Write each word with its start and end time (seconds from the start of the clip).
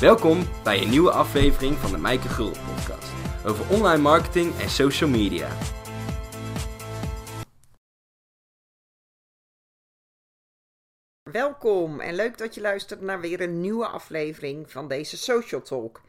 Welkom 0.00 0.44
bij 0.64 0.82
een 0.82 0.90
nieuwe 0.90 1.10
aflevering 1.10 1.76
van 1.76 1.90
de 1.90 1.98
Mijke 1.98 2.28
Gul 2.28 2.50
podcast 2.50 3.12
over 3.46 3.70
online 3.70 4.02
marketing 4.02 4.58
en 4.58 4.70
social 4.70 5.10
media. 5.10 5.48
Welkom 11.22 12.00
en 12.00 12.14
leuk 12.14 12.38
dat 12.38 12.54
je 12.54 12.60
luistert 12.60 13.00
naar 13.00 13.20
weer 13.20 13.40
een 13.40 13.60
nieuwe 13.60 13.86
aflevering 13.86 14.70
van 14.70 14.88
deze 14.88 15.16
Social 15.16 15.62
Talk. 15.62 16.00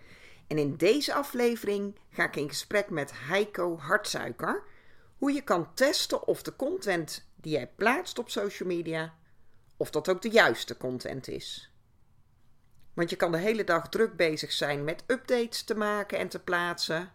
En 0.48 0.58
in 0.58 0.76
deze 0.76 1.14
aflevering 1.14 2.00
ga 2.10 2.24
ik 2.24 2.36
in 2.36 2.48
gesprek 2.48 2.90
met 2.90 3.12
Heiko 3.16 3.78
Hartsuiker 3.78 4.64
hoe 5.18 5.32
je 5.32 5.42
kan 5.42 5.74
testen 5.74 6.28
of 6.28 6.42
de 6.42 6.56
content 6.56 7.28
die 7.36 7.52
jij 7.52 7.72
plaatst 7.76 8.20
op 8.20 8.30
social 8.30 8.70
media 8.70 9.14
of 9.78 9.90
dat 9.90 10.10
ook 10.10 10.22
de 10.22 10.30
juiste 10.30 10.78
content 10.78 11.28
is. 11.28 11.72
Want 12.98 13.10
je 13.10 13.16
kan 13.16 13.32
de 13.32 13.38
hele 13.38 13.64
dag 13.64 13.90
druk 13.90 14.16
bezig 14.16 14.52
zijn 14.52 14.84
met 14.84 15.04
updates 15.08 15.64
te 15.64 15.76
maken 15.76 16.18
en 16.18 16.28
te 16.28 16.40
plaatsen. 16.40 17.10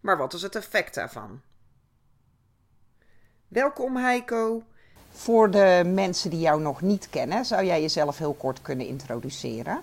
Maar 0.00 0.18
wat 0.18 0.32
is 0.32 0.42
het 0.42 0.56
effect 0.56 0.94
daarvan? 0.94 1.40
Welkom 3.48 3.96
Heiko. 3.96 4.62
Voor 5.10 5.50
de 5.50 5.82
mensen 5.86 6.30
die 6.30 6.40
jou 6.40 6.60
nog 6.60 6.80
niet 6.80 7.10
kennen, 7.10 7.44
zou 7.44 7.64
jij 7.64 7.80
jezelf 7.80 8.18
heel 8.18 8.32
kort 8.32 8.62
kunnen 8.62 8.86
introduceren? 8.86 9.80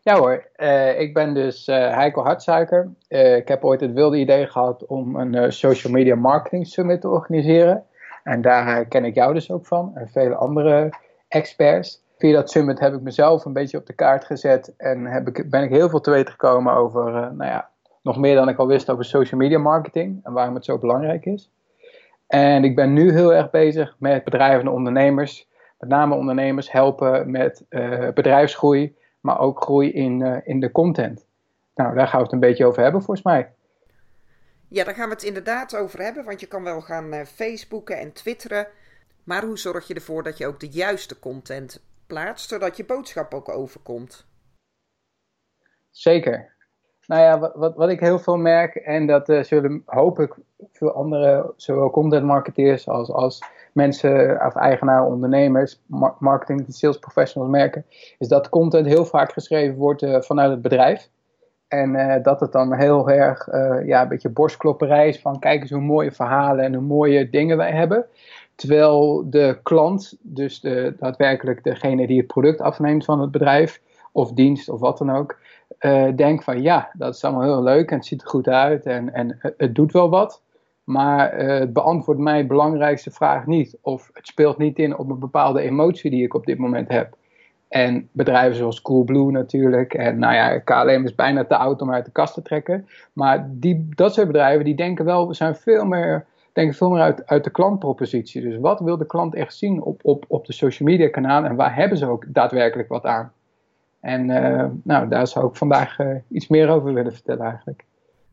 Ja 0.00 0.18
hoor, 0.18 0.48
uh, 0.56 1.00
ik 1.00 1.14
ben 1.14 1.34
dus 1.34 1.68
uh, 1.68 1.94
Heiko 1.94 2.22
Hartsuiker. 2.22 2.90
Uh, 3.08 3.36
ik 3.36 3.48
heb 3.48 3.64
ooit 3.64 3.80
het 3.80 3.92
wilde 3.92 4.18
idee 4.18 4.46
gehad 4.46 4.86
om 4.86 5.16
een 5.16 5.52
social 5.52 5.92
media 5.92 6.14
marketing 6.14 6.66
summit 6.66 7.00
te 7.00 7.08
organiseren. 7.08 7.84
En 8.22 8.42
daar 8.42 8.84
ken 8.84 9.04
ik 9.04 9.14
jou 9.14 9.34
dus 9.34 9.50
ook 9.50 9.66
van 9.66 9.92
en 9.94 10.08
vele 10.08 10.34
andere 10.34 10.92
experts. 11.28 12.04
Via 12.18 12.32
dat 12.32 12.50
summit 12.50 12.78
heb 12.78 12.94
ik 12.94 13.00
mezelf 13.00 13.44
een 13.44 13.52
beetje 13.52 13.78
op 13.78 13.86
de 13.86 13.92
kaart 13.92 14.24
gezet 14.24 14.74
en 14.76 15.04
heb 15.04 15.28
ik, 15.28 15.50
ben 15.50 15.62
ik 15.62 15.70
heel 15.70 15.88
veel 15.88 16.00
te 16.00 16.10
weten 16.10 16.30
gekomen 16.30 16.74
over, 16.74 17.12
nou 17.12 17.50
ja, 17.50 17.68
nog 18.02 18.18
meer 18.18 18.34
dan 18.34 18.48
ik 18.48 18.58
al 18.58 18.66
wist 18.66 18.90
over 18.90 19.04
social 19.04 19.40
media 19.40 19.58
marketing 19.58 20.20
en 20.22 20.32
waarom 20.32 20.54
het 20.54 20.64
zo 20.64 20.78
belangrijk 20.78 21.24
is. 21.24 21.50
En 22.26 22.64
ik 22.64 22.76
ben 22.76 22.92
nu 22.92 23.12
heel 23.12 23.34
erg 23.34 23.50
bezig 23.50 23.96
met 23.98 24.24
bedrijven 24.24 24.60
en 24.60 24.72
ondernemers, 24.72 25.48
met 25.78 25.88
name 25.88 26.14
ondernemers 26.14 26.72
helpen 26.72 27.30
met 27.30 27.64
bedrijfsgroei 28.14 28.96
maar 29.26 29.40
ook 29.40 29.62
groei 29.62 29.92
in, 29.92 30.20
uh, 30.20 30.36
in 30.44 30.60
de 30.60 30.72
content. 30.72 31.26
Nou, 31.74 31.94
daar 31.94 32.08
gaan 32.08 32.18
we 32.18 32.24
het 32.24 32.32
een 32.32 32.40
beetje 32.40 32.66
over 32.66 32.82
hebben 32.82 33.02
volgens 33.02 33.26
mij. 33.26 33.52
Ja, 34.68 34.84
daar 34.84 34.94
gaan 34.94 35.08
we 35.08 35.14
het 35.14 35.22
inderdaad 35.22 35.76
over 35.76 36.02
hebben, 36.02 36.24
want 36.24 36.40
je 36.40 36.46
kan 36.46 36.62
wel 36.62 36.80
gaan 36.80 37.14
uh, 37.14 37.24
Facebooken 37.24 37.98
en 37.98 38.12
Twitteren. 38.12 38.66
Maar 39.24 39.44
hoe 39.44 39.58
zorg 39.58 39.86
je 39.86 39.94
ervoor 39.94 40.22
dat 40.22 40.38
je 40.38 40.46
ook 40.46 40.60
de 40.60 40.68
juiste 40.68 41.18
content 41.18 41.82
plaatst, 42.06 42.48
zodat 42.48 42.76
je 42.76 42.84
boodschap 42.84 43.34
ook 43.34 43.48
overkomt? 43.48 44.26
Zeker. 45.90 46.54
Nou 47.06 47.22
ja, 47.22 47.52
wat, 47.58 47.74
wat, 47.74 47.88
ik 47.88 48.00
heel 48.00 48.18
veel 48.18 48.36
merk, 48.36 48.74
en 48.74 49.06
dat 49.06 49.28
uh, 49.28 49.42
zullen 49.42 49.82
hoop 49.84 50.18
ik 50.18 50.34
veel 50.72 50.92
andere, 50.92 51.52
zowel 51.56 51.90
content 51.90 52.24
marketeers 52.24 52.88
als, 52.88 53.10
als 53.10 53.42
mensen 53.72 54.46
of 54.46 54.54
eigenaar, 54.54 55.06
ondernemers, 55.06 55.80
marketing, 56.18 56.64
sales 56.68 56.98
professionals 56.98 57.52
merken, 57.52 57.86
is 58.18 58.28
dat 58.28 58.48
content 58.48 58.86
heel 58.86 59.04
vaak 59.04 59.32
geschreven 59.32 59.76
wordt 59.76 60.02
uh, 60.02 60.20
vanuit 60.20 60.50
het 60.50 60.62
bedrijf. 60.62 61.08
En 61.68 61.94
uh, 61.94 62.14
dat 62.22 62.40
het 62.40 62.52
dan 62.52 62.74
heel 62.74 63.10
erg 63.10 63.46
ja, 63.84 64.02
een 64.02 64.08
beetje 64.08 64.28
borstklopperij 64.28 65.08
is 65.08 65.20
van 65.20 65.38
kijk 65.38 65.60
eens 65.60 65.70
hoe 65.70 65.80
mooie 65.80 66.12
verhalen 66.12 66.64
en 66.64 66.74
hoe 66.74 66.84
mooie 66.84 67.30
dingen 67.30 67.56
wij 67.56 67.72
hebben. 67.72 68.06
Terwijl 68.56 69.26
de 69.30 69.58
klant, 69.62 70.16
dus 70.20 70.60
de, 70.60 70.94
daadwerkelijk 70.98 71.64
degene 71.64 72.06
die 72.06 72.18
het 72.18 72.26
product 72.26 72.60
afneemt 72.60 73.04
van 73.04 73.20
het 73.20 73.30
bedrijf, 73.30 73.80
of 74.12 74.32
dienst 74.32 74.68
of 74.68 74.80
wat 74.80 74.98
dan 74.98 75.10
ook, 75.10 75.38
denkt 76.14 76.44
van 76.44 76.62
ja, 76.62 76.90
dat 76.92 77.14
is 77.14 77.24
allemaal 77.24 77.42
heel 77.42 77.62
leuk 77.62 77.90
en 77.90 77.96
het 77.96 78.06
ziet 78.06 78.22
er 78.22 78.28
goed 78.28 78.48
uit 78.48 78.86
en, 78.86 79.14
en 79.14 79.38
het 79.56 79.74
doet 79.74 79.92
wel 79.92 80.10
wat. 80.10 80.42
Maar 80.86 81.42
uh, 81.42 81.58
het 81.58 81.72
beantwoordt 81.72 82.20
mijn 82.20 82.46
belangrijkste 82.46 83.10
vraag 83.10 83.46
niet. 83.46 83.78
Of 83.80 84.10
het 84.12 84.26
speelt 84.26 84.58
niet 84.58 84.78
in 84.78 84.96
op 84.96 85.10
een 85.10 85.18
bepaalde 85.18 85.60
emotie 85.60 86.10
die 86.10 86.24
ik 86.24 86.34
op 86.34 86.46
dit 86.46 86.58
moment 86.58 86.88
heb. 86.88 87.16
En 87.68 88.08
bedrijven 88.12 88.56
zoals 88.56 88.82
Coolblue 88.82 89.30
natuurlijk. 89.30 89.94
En 89.94 90.18
nou 90.18 90.34
ja, 90.34 90.58
KLM 90.58 91.04
is 91.04 91.14
bijna 91.14 91.44
te 91.44 91.56
oud 91.56 91.82
om 91.82 91.92
uit 91.92 92.04
de 92.04 92.10
kast 92.10 92.34
te 92.34 92.42
trekken. 92.42 92.88
Maar 93.12 93.48
die, 93.50 93.88
dat 93.94 94.14
soort 94.14 94.26
bedrijven 94.26 94.64
die 94.64 94.74
denken 94.74 95.04
wel, 95.04 95.28
we 95.28 95.34
zijn 95.34 95.56
veel 95.56 95.84
meer, 95.84 96.26
denken 96.56 96.74
veel 96.74 96.90
meer 96.90 97.00
uit, 97.00 97.26
uit 97.26 97.44
de 97.44 97.50
klantpropositie. 97.50 98.42
Dus 98.42 98.56
wat 98.58 98.80
wil 98.80 98.96
de 98.96 99.06
klant 99.06 99.34
echt 99.34 99.56
zien 99.56 99.82
op, 99.82 100.00
op, 100.02 100.24
op 100.28 100.46
de 100.46 100.52
social 100.52 100.88
media 100.88 101.08
kanalen 101.08 101.50
en 101.50 101.56
waar 101.56 101.74
hebben 101.74 101.98
ze 101.98 102.06
ook 102.06 102.24
daadwerkelijk 102.28 102.88
wat 102.88 103.04
aan? 103.04 103.32
En 104.00 104.28
uh, 104.28 104.64
nou, 104.82 105.08
daar 105.08 105.26
zou 105.26 105.46
ik 105.46 105.56
vandaag 105.56 105.98
uh, 105.98 106.16
iets 106.28 106.48
meer 106.48 106.68
over 106.68 106.92
willen 106.92 107.12
vertellen 107.12 107.46
eigenlijk. 107.46 107.84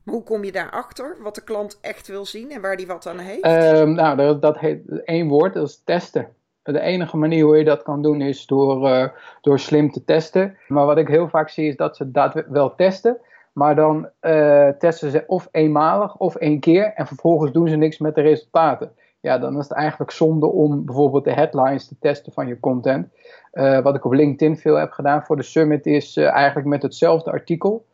Maar 0.04 0.16
hoe 0.16 0.24
kom 0.24 0.44
je 0.44 0.52
daarachter 0.52 1.18
wat 1.22 1.36
de 1.36 1.44
klant 1.44 1.80
echt 1.82 2.08
wil 2.08 2.26
zien 2.26 2.52
en 2.52 2.62
waar 2.62 2.78
die 2.78 2.88
wat 2.88 3.08
aan 3.08 3.18
heeft? 3.18 3.46
Um, 3.46 3.94
nou, 3.94 4.18
dat, 4.18 4.42
dat 4.42 4.60
heet 4.60 5.04
één 5.06 5.28
woord, 5.28 5.54
dat 5.54 5.68
is 5.68 5.82
testen. 5.84 6.28
De 6.64 6.80
enige 6.80 7.18
manier 7.18 7.44
hoe 7.44 7.58
je 7.58 7.64
dat 7.64 7.84
kan 7.84 8.02
doen 8.02 8.22
is 8.22 8.46
door, 8.46 8.90
uh, 8.90 9.08
door 9.42 9.60
slim 9.60 9.92
te 9.92 10.04
testen. 10.04 10.58
Maar 10.68 10.86
wat 10.86 10.98
ik 10.98 11.08
heel 11.08 11.30
vaak 11.30 11.50
zie 11.50 11.68
is 11.68 11.76
dat 11.76 11.96
ze 11.96 12.12
dat 12.12 12.44
wel 12.48 12.76
testen. 12.76 13.18
Maar 13.54 13.76
dan 13.76 14.10
uh, 14.22 14.68
testen 14.68 15.12
ze 15.12 15.24
of 15.28 15.48
eenmalig 15.52 16.18
of 16.18 16.36
één 16.36 16.60
keer. 16.60 16.94
En 16.94 17.08
vervolgens 17.08 17.52
doen 17.52 17.68
ze 17.68 17.76
niks 17.76 17.98
met 17.98 18.16
de 18.16 18.22
resultaten. 18.22 18.92
Ja, 19.20 19.38
dan 19.38 19.58
is 19.58 19.64
het 19.68 19.78
eigenlijk 19.78 20.12
zonde 20.12 20.46
om 20.46 20.86
bijvoorbeeld 20.86 21.24
de 21.24 21.34
headlines 21.34 21.88
te 21.88 21.96
testen 22.00 22.34
van 22.34 22.48
je 22.48 22.60
content. 22.60 23.08
Uh, 23.54 23.80
wat 23.80 23.96
ik 23.96 24.06
op 24.06 24.14
LinkedIn 24.14 24.58
veel 24.58 24.76
heb 24.76 24.92
gedaan 24.92 25.24
voor 25.24 25.36
de 25.36 25.44
summit 25.44 25.86
is 25.86 26.18
eigenlijk 26.18 26.68
met 26.68 26.82
hetzelfde 26.82 27.32
artikel 27.32 27.86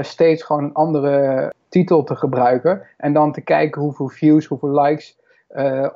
steeds 0.00 0.42
gewoon 0.42 0.64
een 0.64 0.74
andere 0.74 1.52
titel 1.68 2.04
te 2.04 2.16
gebruiken. 2.16 2.82
En 2.96 3.12
dan 3.12 3.32
te 3.32 3.40
kijken 3.40 3.82
hoeveel 3.82 4.08
views, 4.08 4.46
hoeveel 4.46 4.80
likes. 4.80 5.18
Uh, 5.56 5.88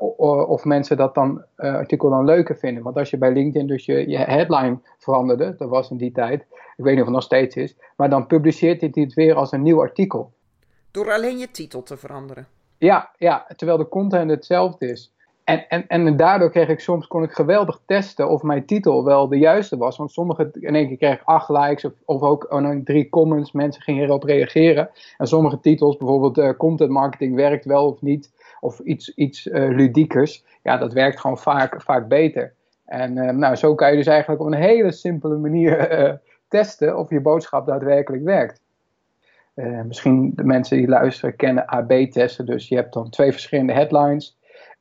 of 0.48 0.64
mensen 0.64 0.96
dat 0.96 1.14
dan 1.14 1.44
uh, 1.58 1.74
artikel 1.74 2.10
dan 2.10 2.24
leuker 2.24 2.56
vinden. 2.56 2.82
Want 2.82 2.96
als 2.96 3.10
je 3.10 3.18
bij 3.18 3.32
LinkedIn 3.32 3.66
dus 3.66 3.84
je, 3.84 4.08
je 4.08 4.18
headline 4.18 4.78
veranderde, 4.98 5.54
dat 5.58 5.68
was 5.68 5.90
in 5.90 5.96
die 5.96 6.12
tijd, 6.12 6.40
ik 6.76 6.84
weet 6.84 6.92
niet 6.92 7.00
of 7.00 7.06
het 7.06 7.14
nog 7.14 7.22
steeds 7.22 7.56
is, 7.56 7.76
maar 7.96 8.10
dan 8.10 8.26
publiceert 8.26 8.80
hij 8.80 8.90
het 8.94 9.14
weer 9.14 9.34
als 9.34 9.52
een 9.52 9.62
nieuw 9.62 9.80
artikel. 9.80 10.32
Door 10.90 11.12
alleen 11.12 11.38
je 11.38 11.50
titel 11.50 11.82
te 11.82 11.96
veranderen. 11.96 12.46
Ja, 12.78 13.10
ja 13.18 13.46
terwijl 13.56 13.78
de 13.78 13.88
content 13.88 14.30
hetzelfde 14.30 14.90
is. 14.90 15.12
En, 15.44 15.68
en, 15.68 15.86
en 15.86 16.16
daardoor 16.16 16.50
kreeg 16.50 16.68
ik 16.68 16.80
soms, 16.80 17.06
kon 17.06 17.22
ik 17.22 17.32
geweldig 17.32 17.80
testen 17.86 18.28
of 18.28 18.42
mijn 18.42 18.66
titel 18.66 19.04
wel 19.04 19.28
de 19.28 19.38
juiste 19.38 19.76
was. 19.76 19.96
Want 19.96 20.12
sommige, 20.12 20.50
in 20.60 20.74
één 20.74 20.88
keer 20.88 20.96
kreeg 20.96 21.14
ik 21.14 21.22
acht 21.24 21.48
likes 21.48 21.84
of, 21.84 21.92
of 22.04 22.22
ook 22.22 22.46
oh, 22.50 22.76
drie 22.84 23.08
comments. 23.08 23.52
Mensen 23.52 23.82
gingen 23.82 24.04
erop 24.04 24.22
reageren. 24.22 24.90
En 25.18 25.26
sommige 25.26 25.60
titels, 25.60 25.96
bijvoorbeeld 25.96 26.38
uh, 26.38 26.50
content 26.56 26.90
marketing 26.90 27.34
werkt 27.34 27.64
wel 27.64 27.86
of 27.86 28.02
niet. 28.02 28.30
Of 28.62 28.78
iets, 28.78 29.14
iets 29.14 29.46
uh, 29.46 29.68
ludiekers. 29.68 30.44
Ja, 30.62 30.76
dat 30.76 30.92
werkt 30.92 31.20
gewoon 31.20 31.38
vaak, 31.38 31.82
vaak 31.82 32.08
beter. 32.08 32.54
En 32.86 33.16
uh, 33.16 33.30
nou, 33.30 33.56
zo 33.56 33.74
kan 33.74 33.90
je 33.90 33.96
dus 33.96 34.06
eigenlijk 34.06 34.40
op 34.40 34.46
een 34.46 34.58
hele 34.58 34.92
simpele 34.92 35.36
manier 35.36 36.20
testen 36.48 36.98
of 36.98 37.10
je 37.10 37.20
boodschap 37.20 37.66
daadwerkelijk 37.66 38.24
werkt. 38.24 38.60
misschien 39.86 40.32
de 40.34 40.44
mensen 40.44 40.76
die 40.76 40.88
luisteren 40.88 41.36
kennen 41.36 41.66
AB-testen. 41.66 42.46
Dus 42.46 42.68
je 42.68 42.74
hebt 42.74 42.92
dan 42.92 43.10
twee 43.10 43.32
verschillende 43.32 43.72
headlines. 43.72 44.38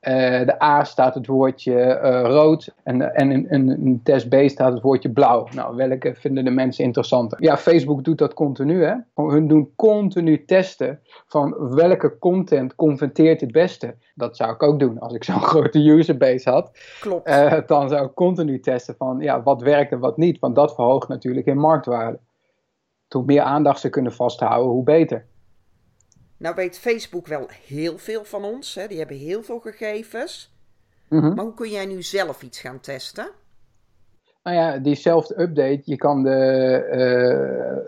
Uh, 0.08 0.46
de 0.46 0.62
A 0.62 0.84
staat 0.84 1.14
het 1.14 1.26
woordje 1.26 2.00
uh, 2.04 2.20
rood 2.20 2.74
en, 2.82 3.14
en 3.14 3.30
in, 3.30 3.50
in, 3.50 3.68
in, 3.68 4.00
test 4.02 4.28
B 4.28 4.34
staat 4.46 4.72
het 4.72 4.82
woordje 4.82 5.10
blauw. 5.10 5.46
Nou, 5.54 5.76
welke 5.76 6.14
vinden 6.14 6.44
de 6.44 6.50
mensen 6.50 6.84
interessanter? 6.84 7.42
Ja, 7.42 7.56
Facebook 7.56 8.04
doet 8.04 8.18
dat 8.18 8.34
continu. 8.34 8.84
Hè? 8.84 8.94
Hun 9.14 9.48
doen 9.48 9.72
continu 9.76 10.44
testen 10.44 11.00
van 11.26 11.74
welke 11.74 12.18
content 12.18 12.74
converteert 12.74 13.40
het 13.40 13.52
beste. 13.52 13.94
Dat 14.14 14.36
zou 14.36 14.52
ik 14.52 14.62
ook 14.62 14.78
doen 14.78 14.98
als 14.98 15.14
ik 15.14 15.24
zo'n 15.28 15.42
grote 15.42 15.78
userbase 15.78 16.50
had. 16.50 16.70
Klopt. 17.00 17.28
Uh, 17.28 17.60
dan 17.66 17.88
zou 17.88 18.06
ik 18.06 18.14
continu 18.14 18.60
testen 18.60 18.94
van 18.98 19.20
ja, 19.20 19.42
wat 19.42 19.62
werkt 19.62 19.92
en 19.92 19.98
wat 19.98 20.16
niet. 20.16 20.38
Want 20.38 20.54
dat 20.54 20.74
verhoogt 20.74 21.08
natuurlijk 21.08 21.46
in 21.46 21.58
marktwaarde. 21.58 22.18
Hoe 23.08 23.24
meer 23.24 23.42
aandacht 23.42 23.80
ze 23.80 23.90
kunnen 23.90 24.12
vasthouden, 24.12 24.72
hoe 24.72 24.84
beter. 24.84 25.26
Nou 26.42 26.54
weet 26.54 26.78
Facebook 26.78 27.26
wel 27.26 27.48
heel 27.66 27.98
veel 27.98 28.24
van 28.24 28.44
ons. 28.44 28.74
Hè? 28.74 28.86
Die 28.86 28.98
hebben 28.98 29.16
heel 29.16 29.42
veel 29.42 29.58
gegevens. 29.58 30.52
Mm-hmm. 31.08 31.34
Maar 31.34 31.44
hoe 31.44 31.54
kun 31.54 31.70
jij 31.70 31.86
nu 31.86 32.02
zelf 32.02 32.42
iets 32.42 32.60
gaan 32.60 32.80
testen? 32.80 33.30
Nou 34.42 34.56
ja, 34.56 34.78
diezelfde 34.78 35.40
update, 35.40 35.82
je 35.84 35.96
kan, 35.96 36.22
de, 36.22 36.30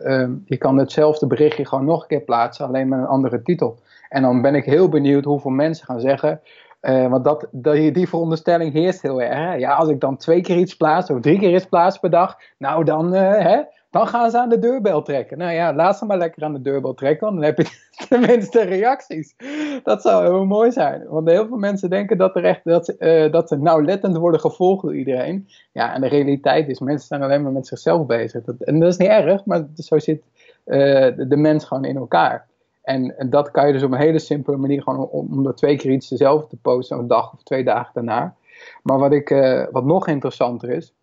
uh, 0.05 0.13
uh, 0.13 0.29
je 0.45 0.57
kan 0.57 0.79
hetzelfde 0.79 1.27
berichtje 1.27 1.67
gewoon 1.67 1.85
nog 1.85 2.03
een 2.03 2.09
keer 2.09 2.21
plaatsen, 2.21 2.67
alleen 2.67 2.89
met 2.89 2.99
een 2.99 3.07
andere 3.07 3.43
titel. 3.43 3.79
En 4.09 4.23
dan 4.23 4.43
ben 4.43 4.55
ik 4.55 4.65
heel 4.65 4.89
benieuwd 4.89 5.25
hoeveel 5.25 5.51
mensen 5.51 5.87
gaan 5.87 6.01
zeggen, 6.01 6.41
uh, 6.83 7.09
want 7.09 7.25
dat, 7.25 7.47
die, 7.51 7.93
die 7.93 8.09
veronderstelling 8.09 8.73
heerst 8.73 9.03
heel 9.03 9.23
erg. 9.23 9.35
Hè? 9.35 9.55
Ja, 9.55 9.75
als 9.75 9.89
ik 9.89 10.01
dan 10.01 10.17
twee 10.17 10.41
keer 10.41 10.57
iets 10.57 10.77
plaats 10.77 11.11
of 11.11 11.21
drie 11.21 11.39
keer 11.39 11.55
iets 11.55 11.67
plaats 11.67 11.99
per 11.99 12.11
dag, 12.11 12.37
nou 12.59 12.85
dan, 12.85 13.13
hè, 13.13 13.63
dan 13.95 14.07
gaan 14.07 14.31
ze 14.31 14.39
aan 14.39 14.49
de 14.49 14.59
deurbel 14.59 15.03
trekken. 15.03 15.39
Nou 15.39 15.53
ja, 15.53 15.75
laat 15.75 15.99
ze 15.99 16.05
maar 16.05 16.19
lekker 16.19 16.45
aan 16.45 16.53
de 16.53 16.61
deurbel 16.61 16.95
trekken, 16.95 17.27
want 17.27 17.41
dan 17.41 17.45
heb 17.45 17.59
je 17.59 17.67
tenminste 18.09 18.63
reacties. 18.63 19.35
Dat 19.83 20.03
zou 20.03 20.25
heel 20.25 20.45
mooi 20.45 20.73
zijn. 20.73 21.09
Want 21.09 21.29
heel 21.29 21.47
veel 21.47 21.57
mensen 21.57 21.91
denken 21.91 22.19
dat, 22.19 22.37
er 22.37 22.61
dat, 22.65 22.85
ze, 22.85 22.97
uh, 22.99 23.33
dat 23.33 23.49
ze 23.49 23.57
nauwlettend 23.57 24.17
worden 24.17 24.41
gevolgd 24.41 24.83
door 24.83 24.97
iedereen. 24.97 25.49
Ja, 25.73 25.95
en 25.95 26.01
de 26.01 26.07
realiteit 26.07 26.69
is, 26.69 26.79
mensen 26.79 27.07
zijn 27.07 27.23
alleen 27.23 27.43
maar 27.43 27.53
met 27.53 27.67
zichzelf 27.67 28.07
bezig. 28.07 28.45
Dat, 28.45 28.55
en 28.61 28.81
dat 28.81 28.89
is 28.89 28.97
niet 28.97 29.09
erg, 29.09 29.45
maar 29.45 29.67
zo 29.75 29.99
zit 29.99 30.23
uh, 30.67 30.77
de, 31.17 31.37
mens 31.37 31.65
gewoon 31.65 31.85
in 31.85 31.97
elkaar. 31.97 32.47
En, 32.83 33.15
dat 33.31 33.51
kan 33.51 33.67
je 33.67 33.73
dus 33.73 33.83
op 33.83 33.93
een 33.93 33.99
hele 33.99 34.19
simpele 34.19 34.57
manier 34.57 34.83
gewoon 34.83 35.09
om, 35.09 35.29
om 35.33 35.43
door 35.43 35.55
twee 35.55 35.77
keer 35.77 35.91
iets 35.91 36.09
dezelfde 36.09 36.49
te 36.49 36.57
posten, 36.57 36.99
een 36.99 37.07
dag 37.07 37.33
of 37.33 37.43
twee 37.43 37.65
dagen 37.65 37.91
daarna. 37.95 38.35
Maar 38.83 38.99
wat, 38.99 39.13
ik, 39.13 39.31
uh, 39.31 39.67
wat 39.71 39.85
nog 39.85 40.09
interessanter 40.09 40.71
is, 40.71 40.95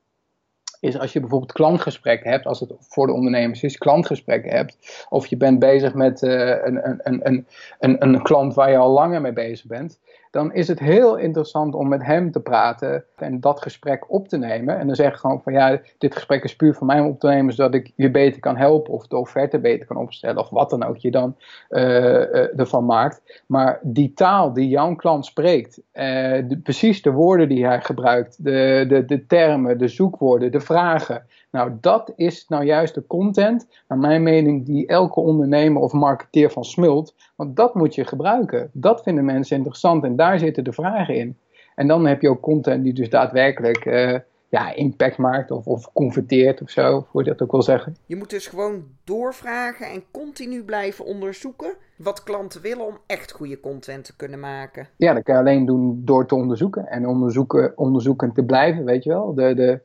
is 0.81 0.99
als 0.99 1.13
je 1.13 1.19
bijvoorbeeld 1.19 1.51
klantgesprekken 1.51 2.31
hebt, 2.31 2.45
als 2.45 2.59
het 2.59 2.73
voor 2.79 3.07
de 3.07 3.13
ondernemers 3.13 3.63
is, 3.63 3.77
klantgesprekken 3.77 4.51
hebt, 4.51 5.05
of 5.09 5.25
je 5.25 5.37
bent 5.37 5.59
bezig 5.59 5.93
met 5.93 6.21
uh, 6.21 6.31
een, 6.31 6.99
een, 7.03 7.19
een, 7.27 7.47
een, 7.79 8.03
een 8.03 8.21
klant 8.21 8.53
waar 8.53 8.71
je 8.71 8.77
al 8.77 8.91
langer 8.91 9.21
mee 9.21 9.33
bezig 9.33 9.65
bent, 9.65 9.99
dan 10.31 10.53
is 10.53 10.67
het 10.67 10.79
heel 10.79 11.17
interessant 11.17 11.75
om 11.75 11.87
met 11.87 12.03
hem 12.03 12.31
te 12.31 12.39
praten 12.39 13.03
en 13.15 13.39
dat 13.39 13.61
gesprek 13.61 14.11
op 14.11 14.27
te 14.27 14.37
nemen. 14.37 14.79
En 14.79 14.87
dan 14.87 14.95
zeg 14.95 15.11
je 15.11 15.17
gewoon 15.17 15.41
van 15.41 15.53
ja, 15.53 15.79
dit 15.97 16.13
gesprek 16.13 16.43
is 16.43 16.55
puur 16.55 16.73
voor 16.73 16.87
mij 16.87 16.99
om 16.99 17.07
op 17.07 17.19
te 17.19 17.27
nemen, 17.27 17.53
zodat 17.53 17.73
ik 17.73 17.91
je 17.95 18.11
beter 18.11 18.39
kan 18.39 18.57
helpen 18.57 18.93
of 18.93 19.07
de 19.07 19.17
offerte 19.17 19.59
beter 19.59 19.87
kan 19.87 19.97
opstellen 19.97 20.41
of 20.41 20.49
wat 20.49 20.69
dan 20.69 20.83
ook 20.83 20.97
je 20.97 21.11
dan 21.11 21.35
uh, 21.69 21.81
uh, 21.81 22.59
ervan 22.59 22.85
maakt. 22.85 23.43
Maar 23.45 23.79
die 23.81 24.13
taal 24.13 24.53
die 24.53 24.67
jouw 24.67 24.95
klant 24.95 25.25
spreekt, 25.25 25.77
uh, 25.93 26.03
de, 26.47 26.59
precies 26.63 27.01
de 27.01 27.11
woorden 27.11 27.49
die 27.49 27.65
hij 27.65 27.81
gebruikt, 27.81 28.43
de, 28.43 28.85
de, 28.87 29.05
de 29.05 29.25
termen, 29.25 29.77
de 29.77 29.87
zoekwoorden, 29.87 30.51
de 30.51 30.59
vragen. 30.59 31.25
Nou, 31.51 31.77
dat 31.81 32.13
is 32.15 32.47
nou 32.47 32.63
juist 32.63 32.93
de 32.93 33.07
content, 33.07 33.67
naar 33.87 33.97
mijn 33.97 34.23
mening, 34.23 34.65
die 34.65 34.87
elke 34.87 35.19
ondernemer 35.19 35.81
of 35.81 35.93
marketeer 35.93 36.51
van 36.51 36.65
smult. 36.65 37.15
Want 37.35 37.55
dat 37.55 37.75
moet 37.75 37.95
je 37.95 38.05
gebruiken. 38.05 38.69
Dat 38.73 39.03
vinden 39.03 39.25
mensen 39.25 39.57
interessant 39.57 40.03
en 40.03 40.15
daar 40.15 40.39
zitten 40.39 40.63
de 40.63 40.73
vragen 40.73 41.15
in. 41.15 41.37
En 41.75 41.87
dan 41.87 42.05
heb 42.05 42.21
je 42.21 42.29
ook 42.29 42.41
content 42.41 42.83
die 42.83 42.93
dus 42.93 43.09
daadwerkelijk 43.09 43.85
uh, 43.85 44.17
ja, 44.49 44.73
impact 44.73 45.17
maakt 45.17 45.51
of, 45.51 45.67
of 45.67 45.93
converteert 45.93 46.61
of 46.61 46.69
zo, 46.69 47.07
hoe 47.09 47.23
je 47.23 47.29
dat 47.29 47.41
ook 47.41 47.51
wil 47.51 47.61
zeggen. 47.61 47.95
Je 48.05 48.15
moet 48.15 48.29
dus 48.29 48.47
gewoon 48.47 48.83
doorvragen 49.03 49.87
en 49.87 50.03
continu 50.11 50.63
blijven 50.63 51.05
onderzoeken 51.05 51.73
wat 51.97 52.23
klanten 52.23 52.61
willen 52.61 52.85
om 52.85 52.97
echt 53.05 53.31
goede 53.31 53.59
content 53.59 54.05
te 54.05 54.15
kunnen 54.15 54.39
maken. 54.39 54.87
Ja, 54.97 55.13
dat 55.13 55.23
kan 55.23 55.35
je 55.35 55.41
alleen 55.41 55.65
doen 55.65 56.01
door 56.05 56.25
te 56.25 56.35
onderzoeken 56.35 56.87
en 56.87 57.07
onderzoeken, 57.07 57.77
onderzoeken 57.77 58.33
te 58.33 58.43
blijven, 58.43 58.85
weet 58.85 59.03
je 59.03 59.09
wel. 59.09 59.33
De, 59.33 59.53
de, 59.53 59.79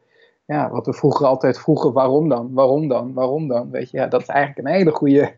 ja, 0.46 0.70
wat 0.70 0.86
we 0.86 0.92
vroeger 0.92 1.26
altijd 1.26 1.58
vroegen, 1.58 1.92
waarom 1.92 2.28
dan, 2.28 2.52
waarom 2.52 2.88
dan, 2.88 3.12
waarom 3.12 3.48
dan, 3.48 3.70
weet 3.70 3.90
je, 3.90 3.96
ja, 3.96 4.06
dat 4.06 4.20
is 4.20 4.26
eigenlijk 4.26 4.68
een 4.68 4.74
hele 4.74 4.90
goede, 4.90 5.34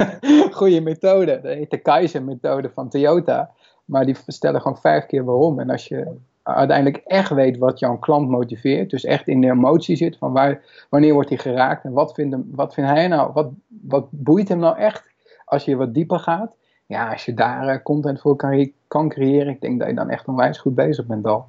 goede 0.58 0.80
methode. 0.80 1.40
Dat 1.40 1.52
heet 1.52 1.70
de 1.70 1.78
Kaizen-methode 1.78 2.70
van 2.70 2.88
Toyota, 2.88 3.50
maar 3.84 4.06
die 4.06 4.16
stellen 4.26 4.60
gewoon 4.60 4.78
vijf 4.78 5.06
keer 5.06 5.24
waarom. 5.24 5.60
En 5.60 5.70
als 5.70 5.88
je 5.88 6.16
uiteindelijk 6.42 7.02
echt 7.06 7.30
weet 7.30 7.58
wat 7.58 7.78
jouw 7.78 7.98
klant 7.98 8.28
motiveert, 8.28 8.90
dus 8.90 9.04
echt 9.04 9.28
in 9.28 9.40
de 9.40 9.50
emotie 9.50 9.96
zit, 9.96 10.18
van 10.18 10.32
waar, 10.32 10.86
wanneer 10.90 11.14
wordt 11.14 11.28
hij 11.28 11.38
geraakt 11.38 11.84
en 11.84 11.92
wat 11.92 12.14
vindt, 12.14 12.32
hem, 12.32 12.48
wat 12.50 12.74
vindt 12.74 12.90
hij 12.90 13.08
nou, 13.08 13.32
wat, 13.32 13.50
wat 13.68 14.06
boeit 14.10 14.48
hem 14.48 14.58
nou 14.58 14.76
echt, 14.76 15.10
als 15.44 15.64
je 15.64 15.76
wat 15.76 15.94
dieper 15.94 16.18
gaat. 16.18 16.56
Ja, 16.86 17.10
als 17.10 17.24
je 17.24 17.34
daar 17.34 17.74
uh, 17.74 17.82
content 17.82 18.20
voor 18.20 18.36
kan, 18.36 18.72
kan 18.88 19.08
creëren, 19.08 19.52
ik 19.52 19.60
denk 19.60 19.78
dat 19.78 19.88
je 19.88 19.94
dan 19.94 20.10
echt 20.10 20.28
onwijs 20.28 20.58
goed 20.58 20.74
bezig 20.74 21.06
bent 21.06 21.26
al. 21.26 21.48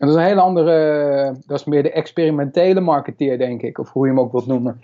En 0.00 0.06
dat 0.06 0.16
is 0.16 0.22
een 0.22 0.28
hele 0.28 0.40
andere, 0.40 1.34
dat 1.46 1.58
is 1.58 1.64
meer 1.64 1.82
de 1.82 1.92
experimentele 1.92 2.80
marketeer, 2.80 3.38
denk 3.38 3.62
ik, 3.62 3.78
of 3.78 3.92
hoe 3.92 4.06
je 4.06 4.12
hem 4.12 4.20
ook 4.20 4.32
wilt 4.32 4.46
noemen. 4.46 4.80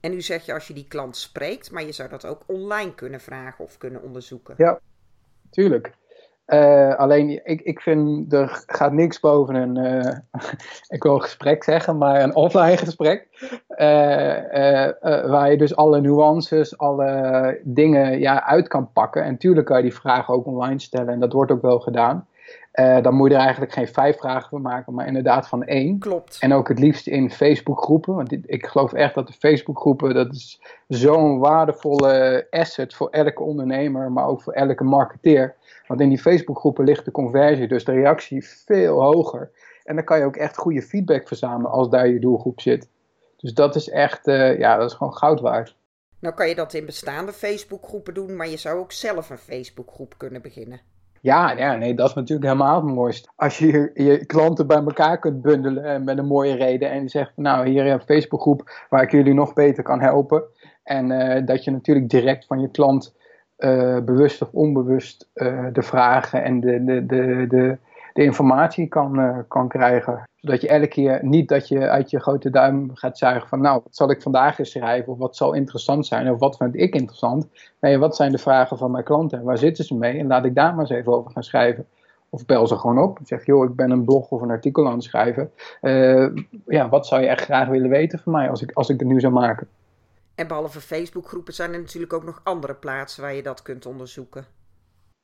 En 0.00 0.10
nu 0.10 0.20
zeg 0.20 0.46
je 0.46 0.54
als 0.54 0.68
je 0.68 0.74
die 0.74 0.88
klant 0.88 1.16
spreekt, 1.16 1.70
maar 1.70 1.84
je 1.84 1.92
zou 1.92 2.08
dat 2.08 2.26
ook 2.26 2.42
online 2.46 2.94
kunnen 2.94 3.20
vragen 3.20 3.64
of 3.64 3.78
kunnen 3.78 4.02
onderzoeken. 4.02 4.54
Ja, 4.56 4.80
tuurlijk. 5.50 5.92
Uh, 6.46 6.94
alleen, 6.94 7.40
ik, 7.44 7.60
ik 7.60 7.80
vind, 7.80 8.32
er 8.32 8.64
gaat 8.66 8.92
niks 8.92 9.20
boven 9.20 9.54
een, 9.54 9.76
uh, 9.78 10.12
ik 10.96 11.02
wil 11.02 11.18
gesprek 11.18 11.64
zeggen, 11.64 11.98
maar 11.98 12.22
een 12.22 12.34
offline 12.34 12.76
gesprek. 12.76 13.28
Uh, 13.68 13.78
waar 15.30 15.50
je 15.50 15.56
dus 15.56 15.76
alle 15.76 16.00
nuances, 16.00 16.78
alle 16.78 17.60
dingen 17.64 18.18
ja, 18.18 18.44
uit 18.46 18.68
kan 18.68 18.92
pakken. 18.92 19.24
En 19.24 19.38
tuurlijk 19.38 19.66
kan 19.66 19.76
je 19.76 19.82
die 19.82 19.94
vragen 19.94 20.34
ook 20.34 20.46
online 20.46 20.80
stellen 20.80 21.12
en 21.12 21.20
dat 21.20 21.32
wordt 21.32 21.52
ook 21.52 21.62
wel 21.62 21.80
gedaan. 21.80 22.26
Uh, 22.72 23.02
dan 23.02 23.14
moet 23.14 23.28
je 23.28 23.34
er 23.34 23.40
eigenlijk 23.40 23.72
geen 23.72 23.88
vijf 23.88 24.18
vragen 24.18 24.48
van 24.48 24.62
maken, 24.62 24.94
maar 24.94 25.06
inderdaad 25.06 25.48
van 25.48 25.64
één. 25.64 25.98
Klopt. 25.98 26.36
En 26.40 26.52
ook 26.52 26.68
het 26.68 26.78
liefst 26.78 27.06
in 27.06 27.30
Facebookgroepen. 27.30 28.14
Want 28.14 28.32
ik 28.32 28.66
geloof 28.66 28.92
echt 28.92 29.14
dat 29.14 29.26
de 29.26 29.32
Facebookgroepen, 29.32 30.14
dat 30.14 30.32
is 30.32 30.60
zo'n 30.88 31.38
waardevolle 31.38 32.46
asset 32.50 32.94
voor 32.94 33.10
elke 33.10 33.42
ondernemer, 33.42 34.12
maar 34.12 34.26
ook 34.26 34.42
voor 34.42 34.52
elke 34.52 34.84
marketeer. 34.84 35.56
Want 35.86 36.00
in 36.00 36.08
die 36.08 36.18
Facebookgroepen 36.18 36.84
ligt 36.84 37.04
de 37.04 37.10
conversie, 37.10 37.68
dus 37.68 37.84
de 37.84 37.92
reactie, 37.92 38.46
veel 38.46 39.02
hoger. 39.02 39.50
En 39.84 39.94
dan 39.94 40.04
kan 40.04 40.18
je 40.18 40.24
ook 40.24 40.36
echt 40.36 40.56
goede 40.56 40.82
feedback 40.82 41.28
verzamelen 41.28 41.70
als 41.70 41.90
daar 41.90 42.08
je 42.08 42.20
doelgroep 42.20 42.60
zit. 42.60 42.88
Dus 43.36 43.54
dat 43.54 43.74
is 43.74 43.88
echt, 43.88 44.26
uh, 44.26 44.58
ja, 44.58 44.76
dat 44.76 44.90
is 44.90 44.96
gewoon 44.96 45.14
goud 45.14 45.40
waard. 45.40 45.76
Nou 46.18 46.34
kan 46.34 46.48
je 46.48 46.54
dat 46.54 46.74
in 46.74 46.86
bestaande 46.86 47.32
Facebookgroepen 47.32 48.14
doen, 48.14 48.36
maar 48.36 48.48
je 48.48 48.56
zou 48.56 48.78
ook 48.78 48.92
zelf 48.92 49.30
een 49.30 49.38
Facebookgroep 49.38 50.14
kunnen 50.16 50.42
beginnen. 50.42 50.80
Ja, 51.22 51.52
ja, 51.56 51.76
nee, 51.76 51.94
dat 51.94 52.08
is 52.08 52.14
natuurlijk 52.14 52.48
helemaal 52.48 52.84
het 52.84 52.94
mooiste. 52.94 53.28
Als 53.36 53.58
je 53.58 53.90
je, 53.94 54.26
klanten 54.26 54.66
bij 54.66 54.76
elkaar 54.76 55.18
kunt 55.18 55.42
bundelen 55.42 56.04
met 56.04 56.18
een 56.18 56.26
mooie 56.26 56.54
reden 56.54 56.90
en 56.90 57.02
je 57.02 57.08
zegt, 57.08 57.32
nou, 57.36 57.68
hier 57.68 57.86
een 57.86 58.00
Facebookgroep 58.00 58.86
waar 58.88 59.02
ik 59.02 59.10
jullie 59.10 59.34
nog 59.34 59.52
beter 59.52 59.82
kan 59.82 60.00
helpen. 60.00 60.42
En 60.82 61.10
uh, 61.10 61.46
dat 61.46 61.64
je 61.64 61.70
natuurlijk 61.70 62.08
direct 62.08 62.46
van 62.46 62.60
je 62.60 62.70
klant 62.70 63.14
uh, 63.58 64.00
bewust 64.00 64.42
of 64.42 64.48
onbewust 64.52 65.30
de 65.72 65.82
vragen 65.82 66.42
en 66.44 66.60
de, 66.60 66.84
de, 66.84 67.06
de, 67.06 67.46
de, 67.48 67.78
de 68.12 68.22
informatie 68.22 68.88
kan, 68.88 69.44
kan 69.48 69.68
krijgen. 69.68 70.22
Zodat 70.36 70.60
je 70.60 70.68
elke 70.68 70.86
keer 70.86 71.18
niet 71.22 71.48
dat 71.48 71.68
je 71.68 71.88
uit 71.88 72.10
je 72.10 72.20
grote 72.20 72.50
duim 72.50 72.90
gaat 72.94 73.18
zuigen 73.18 73.48
van 73.48 73.60
nou, 73.60 73.80
wat 73.84 73.96
zal 73.96 74.10
ik 74.10 74.22
vandaag 74.22 74.58
eens 74.58 74.70
schrijven 74.70 75.12
of 75.12 75.18
wat 75.18 75.36
zal 75.36 75.52
interessant 75.52 76.06
zijn 76.06 76.30
of 76.30 76.38
wat 76.38 76.56
vind 76.56 76.76
ik 76.76 76.94
interessant. 76.94 77.46
Nee, 77.80 77.98
wat 77.98 78.16
zijn 78.16 78.32
de 78.32 78.38
vragen 78.38 78.78
van 78.78 78.90
mijn 78.90 79.04
klanten 79.04 79.38
en 79.38 79.44
waar 79.44 79.58
zitten 79.58 79.84
ze 79.84 79.94
mee 79.94 80.18
en 80.18 80.26
laat 80.26 80.44
ik 80.44 80.54
daar 80.54 80.70
maar 80.70 80.80
eens 80.80 80.90
even 80.90 81.12
over 81.12 81.30
gaan 81.30 81.42
schrijven. 81.42 81.86
Of 82.30 82.46
bel 82.46 82.66
ze 82.66 82.76
gewoon 82.76 82.98
op. 82.98 83.18
Zeg, 83.24 83.46
joh, 83.46 83.64
ik 83.64 83.76
ben 83.76 83.90
een 83.90 84.04
blog 84.04 84.30
of 84.30 84.40
een 84.40 84.50
artikel 84.50 84.86
aan 84.86 84.92
het 84.92 85.02
schrijven. 85.02 85.50
Uh, 85.82 86.28
ja, 86.66 86.88
wat 86.88 87.06
zou 87.06 87.22
je 87.22 87.28
echt 87.28 87.44
graag 87.44 87.68
willen 87.68 87.90
weten 87.90 88.18
van 88.18 88.32
mij 88.32 88.50
als 88.50 88.62
ik, 88.62 88.70
als 88.72 88.88
ik 88.88 89.00
het 89.00 89.08
nu 89.08 89.20
zou 89.20 89.32
maken? 89.32 89.68
En 90.34 90.46
behalve 90.46 90.80
Facebookgroepen 90.80 91.54
zijn 91.54 91.72
er 91.72 91.80
natuurlijk 91.80 92.12
ook 92.12 92.24
nog 92.24 92.40
andere 92.42 92.74
plaatsen 92.74 93.22
waar 93.22 93.34
je 93.34 93.42
dat 93.42 93.62
kunt 93.62 93.86
onderzoeken. 93.86 94.44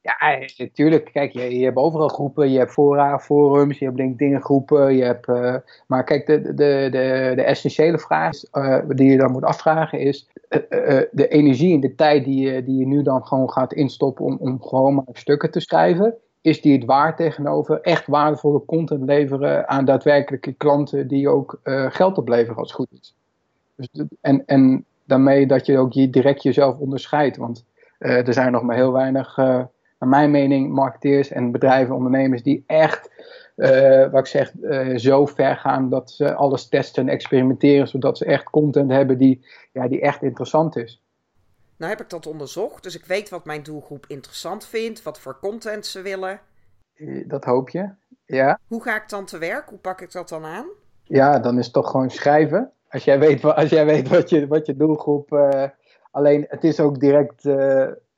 Ja, 0.00 0.39
natuurlijk. 0.56 1.11
Kijk, 1.12 1.33
je, 1.33 1.59
je 1.59 1.65
hebt 1.65 1.77
overal 1.77 2.09
groepen. 2.09 2.50
Je 2.50 2.59
hebt 2.59 2.73
fora, 2.73 3.19
forums, 3.19 3.79
je 3.79 3.85
hebt 3.85 3.99
LinkedIn 3.99 4.41
groepen. 4.41 4.97
Je 4.97 5.05
hebt, 5.05 5.29
uh, 5.29 5.55
maar 5.87 6.05
kijk, 6.05 6.26
de, 6.26 6.43
de, 6.43 6.88
de, 6.90 7.33
de 7.35 7.43
essentiële 7.43 7.99
vraag 7.99 8.37
uh, 8.52 8.78
die 8.88 9.11
je 9.11 9.17
dan 9.17 9.33
moet 9.33 9.45
afvragen 9.45 10.00
is... 10.00 10.28
De 11.11 11.26
energie 11.28 11.75
en 11.75 11.81
de 11.81 11.95
tijd 11.95 12.25
die 12.25 12.50
je, 12.50 12.64
die 12.64 12.78
je 12.78 12.87
nu 12.87 13.02
dan 13.02 13.26
gewoon 13.26 13.50
gaat 13.50 13.73
instoppen 13.73 14.25
om, 14.25 14.37
om 14.40 14.62
gewoon 14.62 14.95
maar 14.95 15.05
stukken 15.12 15.50
te 15.50 15.61
schrijven... 15.61 16.14
Is 16.40 16.61
die 16.61 16.73
het 16.73 16.85
waard 16.85 17.17
tegenover 17.17 17.81
echt 17.81 18.07
waardevolle 18.07 18.64
content 18.64 19.05
leveren 19.05 19.69
aan 19.69 19.85
daadwerkelijke 19.85 20.52
klanten 20.52 21.09
die 21.09 21.28
ook 21.28 21.61
geld 21.88 22.19
opleveren 22.19 22.57
als 22.57 22.69
het 22.69 22.76
goed 22.76 23.00
is? 23.00 23.14
Dus, 23.75 24.07
en, 24.21 24.43
en 24.47 24.85
daarmee 25.05 25.47
dat 25.47 25.67
je 25.67 25.78
ook 25.78 25.93
je, 25.93 26.11
direct 26.11 26.43
jezelf 26.43 26.78
onderscheidt. 26.78 27.37
Want 27.37 27.64
er 27.99 28.33
zijn 28.33 28.52
nog 28.52 28.62
maar 28.62 28.76
heel 28.76 28.93
weinig 28.93 29.38
naar 29.99 30.09
mijn 30.09 30.31
mening, 30.31 30.73
marketeers 30.73 31.31
en 31.31 31.52
bedrijven, 31.52 31.95
ondernemers 31.95 32.43
die 32.43 32.64
echt, 32.67 33.11
uh, 33.57 34.11
wat 34.11 34.21
ik 34.21 34.26
zeg, 34.26 34.52
uh, 34.61 34.97
zo 34.97 35.26
ver 35.26 35.57
gaan 35.57 35.90
dat 35.90 36.11
ze 36.11 36.35
alles 36.35 36.69
testen 36.69 37.02
en 37.02 37.12
experimenteren, 37.12 37.88
zodat 37.88 38.19
ze 38.19 38.25
echt 38.25 38.50
content 38.50 38.90
hebben 38.90 39.19
die, 39.19 39.47
ja, 39.73 39.88
die 39.88 40.00
echt 40.00 40.23
interessant 40.23 40.76
is. 40.76 41.02
Nou 41.76 41.90
heb 41.90 42.00
ik 42.00 42.11
dat 42.11 42.26
onderzocht, 42.26 42.83
dus 42.83 42.97
ik 42.97 43.05
weet 43.05 43.28
wat 43.28 43.45
mijn 43.45 43.62
doelgroep 43.62 44.05
interessant 44.09 44.67
vindt, 44.67 45.02
wat 45.02 45.19
voor 45.21 45.38
content 45.40 45.87
ze 45.87 46.02
willen. 46.02 46.40
Dat 47.26 47.45
hoop 47.45 47.69
je, 47.69 47.90
ja. 48.26 48.59
Hoe 48.67 48.83
ga 48.83 48.97
ik 48.97 49.09
dan 49.09 49.25
te 49.25 49.38
werk? 49.38 49.69
Hoe 49.69 49.78
pak 49.78 50.00
ik 50.00 50.12
dat 50.12 50.28
dan 50.28 50.45
aan? 50.45 50.67
Ja, 51.02 51.38
dan 51.38 51.59
is 51.59 51.64
het 51.64 51.75
toch 51.75 51.90
gewoon 51.90 52.11
schrijven. 52.11 52.73
Als 52.88 53.05
jij 53.05 53.19
weet, 53.19 53.45
als 53.45 53.69
jij 53.69 53.87
weet 53.87 54.09
wat, 54.09 54.31
je, 54.31 54.47
wat 54.47 54.67
je 54.67 54.76
doelgroep. 54.76 55.33
Uh, 55.33 55.64
alleen 56.11 56.45
het 56.49 56.64
is 56.64 56.81
ook 56.81 57.00
direct 57.00 57.45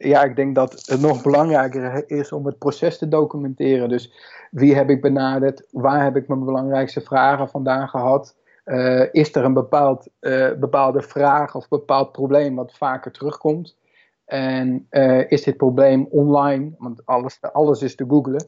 ja, 0.02 0.23
ik 0.23 0.37
denk 0.37 0.54
dat 0.54 0.87
het 0.87 1.00
nog 1.00 1.23
belangrijker 1.23 2.04
is 2.07 2.33
om 2.33 2.47
het 2.47 2.59
proces 2.59 2.99
te 2.99 3.09
documenteren. 3.09 3.88
Dus 3.88 4.12
wie 4.50 4.75
heb 4.75 4.90
ik 4.90 5.00
benaderd? 5.00 5.66
Waar 5.71 6.02
heb 6.02 6.16
ik 6.16 6.28
mijn 6.28 6.45
belangrijkste 6.45 7.00
vragen 7.00 7.49
vandaan 7.49 7.88
gehad? 7.88 8.37
Uh, 8.64 9.04
is 9.12 9.35
er 9.35 9.45
een 9.45 9.52
bepaald, 9.52 10.09
uh, 10.21 10.52
bepaalde 10.52 11.02
vraag 11.02 11.54
of 11.54 11.69
bepaald 11.69 12.12
probleem 12.12 12.54
wat 12.54 12.76
vaker 12.76 13.12
terugkomt? 13.12 13.78
En 14.25 14.87
uh, 14.90 15.30
is 15.30 15.42
dit 15.42 15.57
probleem 15.57 16.07
online? 16.11 16.75
Want 16.78 17.07
alles, 17.07 17.38
alles 17.40 17.83
is 17.83 17.95
te 17.95 18.04
googlen. 18.09 18.47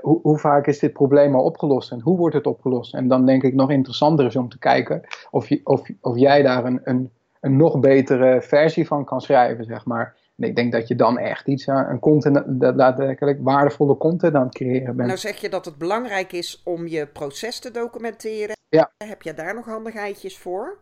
hoe, 0.00 0.18
hoe, 0.22 0.38
vaak 0.38 0.66
is 0.66 0.78
dit 0.78 0.92
probleem 0.92 1.34
al 1.34 1.44
opgelost 1.44 1.92
en 1.92 2.00
hoe 2.00 2.16
wordt 2.16 2.34
het 2.34 2.46
opgelost? 2.46 2.94
En 2.94 3.08
dan 3.08 3.26
denk 3.26 3.42
ik 3.42 3.54
nog 3.54 3.70
interessanter 3.70 4.26
is 4.26 4.36
om 4.36 4.48
te 4.48 4.58
kijken 4.58 5.00
of, 5.30 5.48
je, 5.48 5.60
of, 5.64 5.88
of 6.00 6.18
jij 6.18 6.42
daar 6.42 6.64
een, 6.64 6.80
een, 6.84 7.10
een 7.44 7.56
nog 7.56 7.80
betere 7.80 8.42
versie 8.42 8.86
van 8.86 9.04
kan 9.04 9.20
schrijven, 9.20 9.64
zeg 9.64 9.84
maar. 9.84 10.16
En 10.36 10.48
ik 10.48 10.56
denk 10.56 10.72
dat 10.72 10.88
je 10.88 10.94
dan 10.94 11.18
echt 11.18 11.46
iets 11.46 11.68
aan 11.68 11.88
een 11.90 11.98
content, 11.98 12.60
dat 12.60 12.78
daadwerkelijk 12.78 13.38
waardevolle 13.42 13.96
content 13.96 14.34
aan 14.34 14.44
het 14.44 14.54
creëren 14.54 14.96
bent. 14.96 15.08
Nou 15.08 15.18
zeg 15.18 15.36
je 15.36 15.48
dat 15.48 15.64
het 15.64 15.78
belangrijk 15.78 16.32
is 16.32 16.62
om 16.64 16.86
je 16.86 17.06
proces 17.06 17.58
te 17.58 17.70
documenteren. 17.70 18.56
Ja. 18.68 18.90
Heb 19.04 19.22
je 19.22 19.34
daar 19.34 19.54
nog 19.54 19.66
handigheidjes 19.66 20.38
voor? 20.38 20.78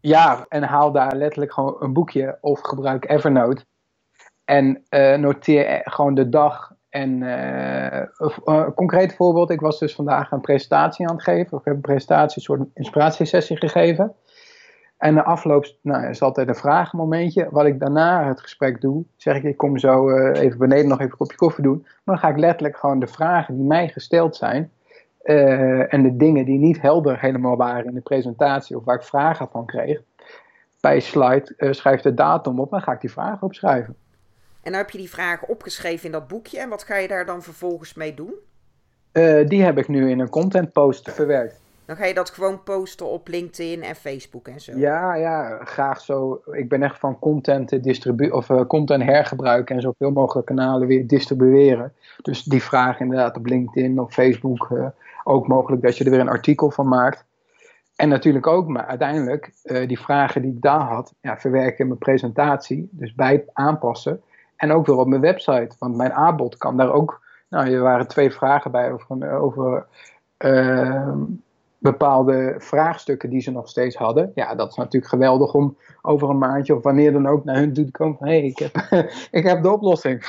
Ja, 0.00 0.46
en 0.48 0.62
haal 0.62 0.92
daar 0.92 1.16
letterlijk 1.16 1.52
gewoon 1.52 1.76
een 1.78 1.92
boekje 1.92 2.38
of 2.40 2.60
gebruik 2.60 3.10
Evernote. 3.10 3.64
En 4.44 4.84
uh, 4.90 5.16
noteer 5.16 5.80
gewoon 5.84 6.14
de 6.14 6.28
dag. 6.28 6.72
En 6.88 7.20
uh, 7.20 8.00
een 8.44 8.74
concreet 8.74 9.14
voorbeeld, 9.14 9.50
ik 9.50 9.60
was 9.60 9.78
dus 9.78 9.94
vandaag 9.94 10.30
een 10.30 10.40
presentatie 10.40 11.08
aan 11.08 11.14
het 11.14 11.24
geven. 11.24 11.52
Of 11.52 11.58
ik 11.58 11.64
heb 11.64 11.74
een 11.74 11.80
presentatie, 11.80 12.36
een 12.36 12.42
soort 12.42 12.68
inspiratiesessie 12.74 13.56
gegeven. 13.56 14.14
En 14.96 15.14
de 15.14 15.22
afloop 15.22 15.66
nou, 15.80 16.08
is 16.08 16.22
altijd 16.22 16.48
een 16.48 16.54
vragenmomentje. 16.54 17.48
Wat 17.50 17.66
ik 17.66 17.80
daarna 17.80 18.28
het 18.28 18.40
gesprek 18.40 18.80
doe, 18.80 19.04
zeg 19.16 19.36
ik, 19.36 19.42
ik 19.42 19.56
kom 19.56 19.78
zo 19.78 20.10
uh, 20.10 20.42
even 20.42 20.58
beneden 20.58 20.88
nog 20.88 20.98
even 20.98 21.10
een 21.10 21.16
kopje 21.16 21.36
koffie 21.36 21.64
doen. 21.64 21.80
Maar 21.82 22.14
dan 22.14 22.18
ga 22.18 22.28
ik 22.28 22.38
letterlijk 22.38 22.76
gewoon 22.76 23.00
de 23.00 23.06
vragen 23.06 23.56
die 23.56 23.64
mij 23.64 23.88
gesteld 23.88 24.36
zijn. 24.36 24.72
Uh, 25.24 25.94
en 25.94 26.02
de 26.02 26.16
dingen 26.16 26.44
die 26.44 26.58
niet 26.58 26.80
helder 26.80 27.20
helemaal 27.20 27.56
waren 27.56 27.84
in 27.84 27.94
de 27.94 28.00
presentatie 28.00 28.76
of 28.76 28.84
waar 28.84 28.96
ik 28.96 29.02
vragen 29.02 29.48
van 29.50 29.66
kreeg. 29.66 30.00
Bij 30.80 31.00
slide 31.00 31.54
uh, 31.56 31.72
schrijf 31.72 32.00
de 32.00 32.14
datum 32.14 32.60
op 32.60 32.72
en 32.72 32.82
ga 32.82 32.92
ik 32.92 33.00
die 33.00 33.10
vragen 33.10 33.42
opschrijven. 33.42 33.96
En 34.62 34.70
dan 34.70 34.80
heb 34.80 34.90
je 34.90 34.98
die 34.98 35.10
vragen 35.10 35.48
opgeschreven 35.48 36.06
in 36.06 36.12
dat 36.12 36.28
boekje. 36.28 36.58
En 36.58 36.68
wat 36.68 36.82
ga 36.82 36.96
je 36.96 37.08
daar 37.08 37.26
dan 37.26 37.42
vervolgens 37.42 37.94
mee 37.94 38.14
doen? 38.14 38.34
die 39.46 39.62
heb 39.62 39.78
ik 39.78 39.88
nu 39.88 40.10
in 40.10 40.18
een 40.18 40.28
content 40.28 40.72
post 40.72 41.10
verwerkt. 41.10 41.63
Dan 41.86 41.96
ga 41.96 42.04
je 42.04 42.14
dat 42.14 42.30
gewoon 42.30 42.62
posten 42.62 43.06
op 43.06 43.28
LinkedIn 43.28 43.82
en 43.82 43.94
Facebook 43.94 44.48
en 44.48 44.60
zo. 44.60 44.72
Ja, 44.76 45.14
ja, 45.14 45.64
graag 45.64 46.00
zo. 46.00 46.42
Ik 46.50 46.68
ben 46.68 46.82
echt 46.82 46.98
van 46.98 47.18
content 47.18 47.82
distribu 47.82 48.30
of 48.30 48.48
uh, 48.48 48.66
content 48.66 49.02
hergebruiken 49.02 49.74
en 49.76 49.80
zoveel 49.80 50.10
mogelijk 50.10 50.46
kanalen 50.46 50.88
weer 50.88 51.06
distribueren. 51.06 51.92
Dus 52.22 52.42
die 52.42 52.62
vraag 52.62 53.00
inderdaad 53.00 53.36
op 53.36 53.46
LinkedIn 53.46 54.00
of 54.00 54.12
Facebook. 54.12 54.68
Uh, 54.72 54.86
ook 55.24 55.48
mogelijk 55.48 55.82
dat 55.82 55.96
je 55.96 56.04
er 56.04 56.10
weer 56.10 56.20
een 56.20 56.28
artikel 56.28 56.70
van 56.70 56.88
maakt. 56.88 57.24
En 57.96 58.08
natuurlijk 58.08 58.46
ook, 58.46 58.68
maar 58.68 58.86
uiteindelijk, 58.86 59.52
uh, 59.64 59.88
die 59.88 60.00
vragen 60.00 60.42
die 60.42 60.52
ik 60.52 60.62
daar 60.62 60.80
had, 60.80 61.14
ja, 61.20 61.38
verwerken 61.38 61.78
in 61.78 61.86
mijn 61.86 61.98
presentatie. 61.98 62.88
Dus 62.90 63.14
bij 63.14 63.44
aanpassen. 63.52 64.22
En 64.56 64.72
ook 64.72 64.86
weer 64.86 64.96
op 64.96 65.06
mijn 65.06 65.20
website. 65.20 65.76
Want 65.78 65.96
mijn 65.96 66.12
aanbod 66.12 66.56
kan 66.56 66.76
daar 66.76 66.92
ook. 66.92 67.22
Nou, 67.48 67.72
er 67.72 67.82
waren 67.82 68.08
twee 68.08 68.30
vragen 68.30 68.70
bij 68.70 68.92
over. 68.92 69.32
over 69.38 69.86
bepaalde 71.84 72.54
vraagstukken 72.58 73.30
die 73.30 73.40
ze 73.40 73.50
nog 73.50 73.68
steeds 73.68 73.96
hadden. 73.96 74.30
Ja, 74.34 74.54
dat 74.54 74.70
is 74.70 74.76
natuurlijk 74.76 75.12
geweldig 75.12 75.54
om 75.54 75.76
over 76.02 76.30
een 76.30 76.38
maandje 76.38 76.76
of 76.76 76.82
wanneer 76.82 77.12
dan 77.12 77.26
ook 77.26 77.44
naar 77.44 77.56
hun 77.56 77.72
toe 77.72 77.84
te 77.84 77.90
komen 77.90 78.18
hé, 78.20 78.38
hey, 78.38 78.42
ik, 78.42 78.58
heb, 78.58 78.76
ik 79.40 79.44
heb 79.44 79.62
de 79.62 79.72
oplossing. 79.72 80.24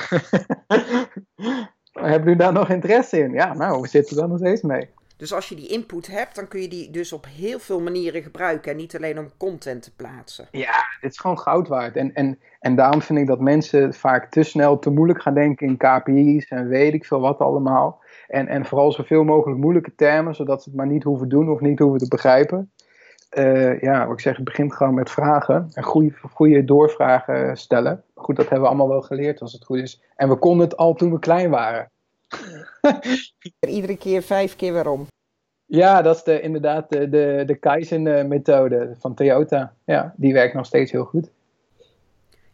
Hebben 1.92 2.32
u 2.32 2.36
daar 2.36 2.52
nog 2.52 2.68
interesse 2.68 3.18
in? 3.18 3.32
Ja, 3.32 3.54
nou, 3.54 3.80
we 3.80 3.88
zitten 3.88 4.22
er 4.22 4.28
nog 4.28 4.38
steeds 4.38 4.62
mee. 4.62 4.88
Dus 5.16 5.32
als 5.32 5.48
je 5.48 5.54
die 5.54 5.68
input 5.68 6.06
hebt, 6.06 6.34
dan 6.34 6.48
kun 6.48 6.60
je 6.60 6.68
die 6.68 6.90
dus 6.90 7.12
op 7.12 7.26
heel 7.26 7.58
veel 7.58 7.80
manieren 7.80 8.22
gebruiken. 8.22 8.70
En 8.70 8.76
niet 8.76 8.96
alleen 8.96 9.18
om 9.18 9.30
content 9.36 9.82
te 9.82 9.94
plaatsen. 9.94 10.48
Ja, 10.50 10.84
dit 11.00 11.10
is 11.10 11.18
gewoon 11.18 11.38
goud 11.38 11.68
waard. 11.68 11.96
En, 11.96 12.14
en, 12.14 12.38
en 12.60 12.76
daarom 12.76 13.02
vind 13.02 13.18
ik 13.18 13.26
dat 13.26 13.40
mensen 13.40 13.94
vaak 13.94 14.30
te 14.30 14.42
snel, 14.42 14.78
te 14.78 14.90
moeilijk 14.90 15.22
gaan 15.22 15.34
denken 15.34 15.66
in 15.66 15.76
KPI's 15.76 16.48
en 16.48 16.68
weet 16.68 16.94
ik 16.94 17.04
veel 17.04 17.20
wat 17.20 17.38
allemaal. 17.38 18.00
En, 18.28 18.48
en 18.48 18.64
vooral 18.64 18.92
zoveel 18.92 19.24
mogelijk 19.24 19.60
moeilijke 19.60 19.94
termen, 19.94 20.34
zodat 20.34 20.62
ze 20.62 20.68
het 20.68 20.78
maar 20.78 20.86
niet 20.86 21.02
hoeven 21.02 21.28
doen 21.28 21.50
of 21.50 21.60
niet 21.60 21.78
hoeven 21.78 21.98
te 21.98 22.08
begrijpen. 22.08 22.70
Uh, 23.38 23.80
ja, 23.80 24.06
wat 24.06 24.14
ik 24.14 24.20
zeg, 24.20 24.36
het 24.36 24.44
begint 24.44 24.74
gewoon 24.74 24.94
met 24.94 25.10
vragen. 25.10 25.68
En 25.72 25.82
goede, 25.82 26.12
goede 26.32 26.64
doorvragen 26.64 27.56
stellen. 27.56 28.02
Goed, 28.14 28.36
dat 28.36 28.44
hebben 28.44 28.62
we 28.62 28.68
allemaal 28.68 28.88
wel 28.88 29.02
geleerd 29.02 29.40
als 29.40 29.52
het 29.52 29.64
goed 29.64 29.78
is. 29.78 30.02
En 30.16 30.28
we 30.28 30.36
konden 30.36 30.66
het 30.66 30.76
al 30.76 30.94
toen 30.94 31.12
we 31.12 31.18
klein 31.18 31.50
waren. 31.50 31.90
Iedere 33.60 33.96
keer 33.96 34.22
vijf 34.22 34.56
keer 34.56 34.72
waarom. 34.72 35.06
Ja, 35.64 36.02
dat 36.02 36.16
is 36.16 36.22
de, 36.22 36.40
inderdaad 36.40 36.90
de, 36.90 37.08
de, 37.08 37.42
de 37.46 37.54
Kaizen-methode 37.54 38.94
van 38.98 39.14
Toyota. 39.14 39.74
Ja, 39.84 40.14
die 40.16 40.32
werkt 40.32 40.54
nog 40.54 40.66
steeds 40.66 40.92
heel 40.92 41.04
goed. 41.04 41.30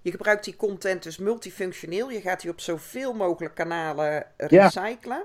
Je 0.01 0.11
gebruikt 0.11 0.45
die 0.45 0.57
content 0.57 1.03
dus 1.03 1.19
multifunctioneel. 1.19 2.11
Je 2.11 2.21
gaat 2.21 2.41
die 2.41 2.51
op 2.51 2.61
zoveel 2.61 3.13
mogelijk 3.13 3.55
kanalen 3.55 4.27
recyclen. 4.37 5.17
Ja. 5.17 5.25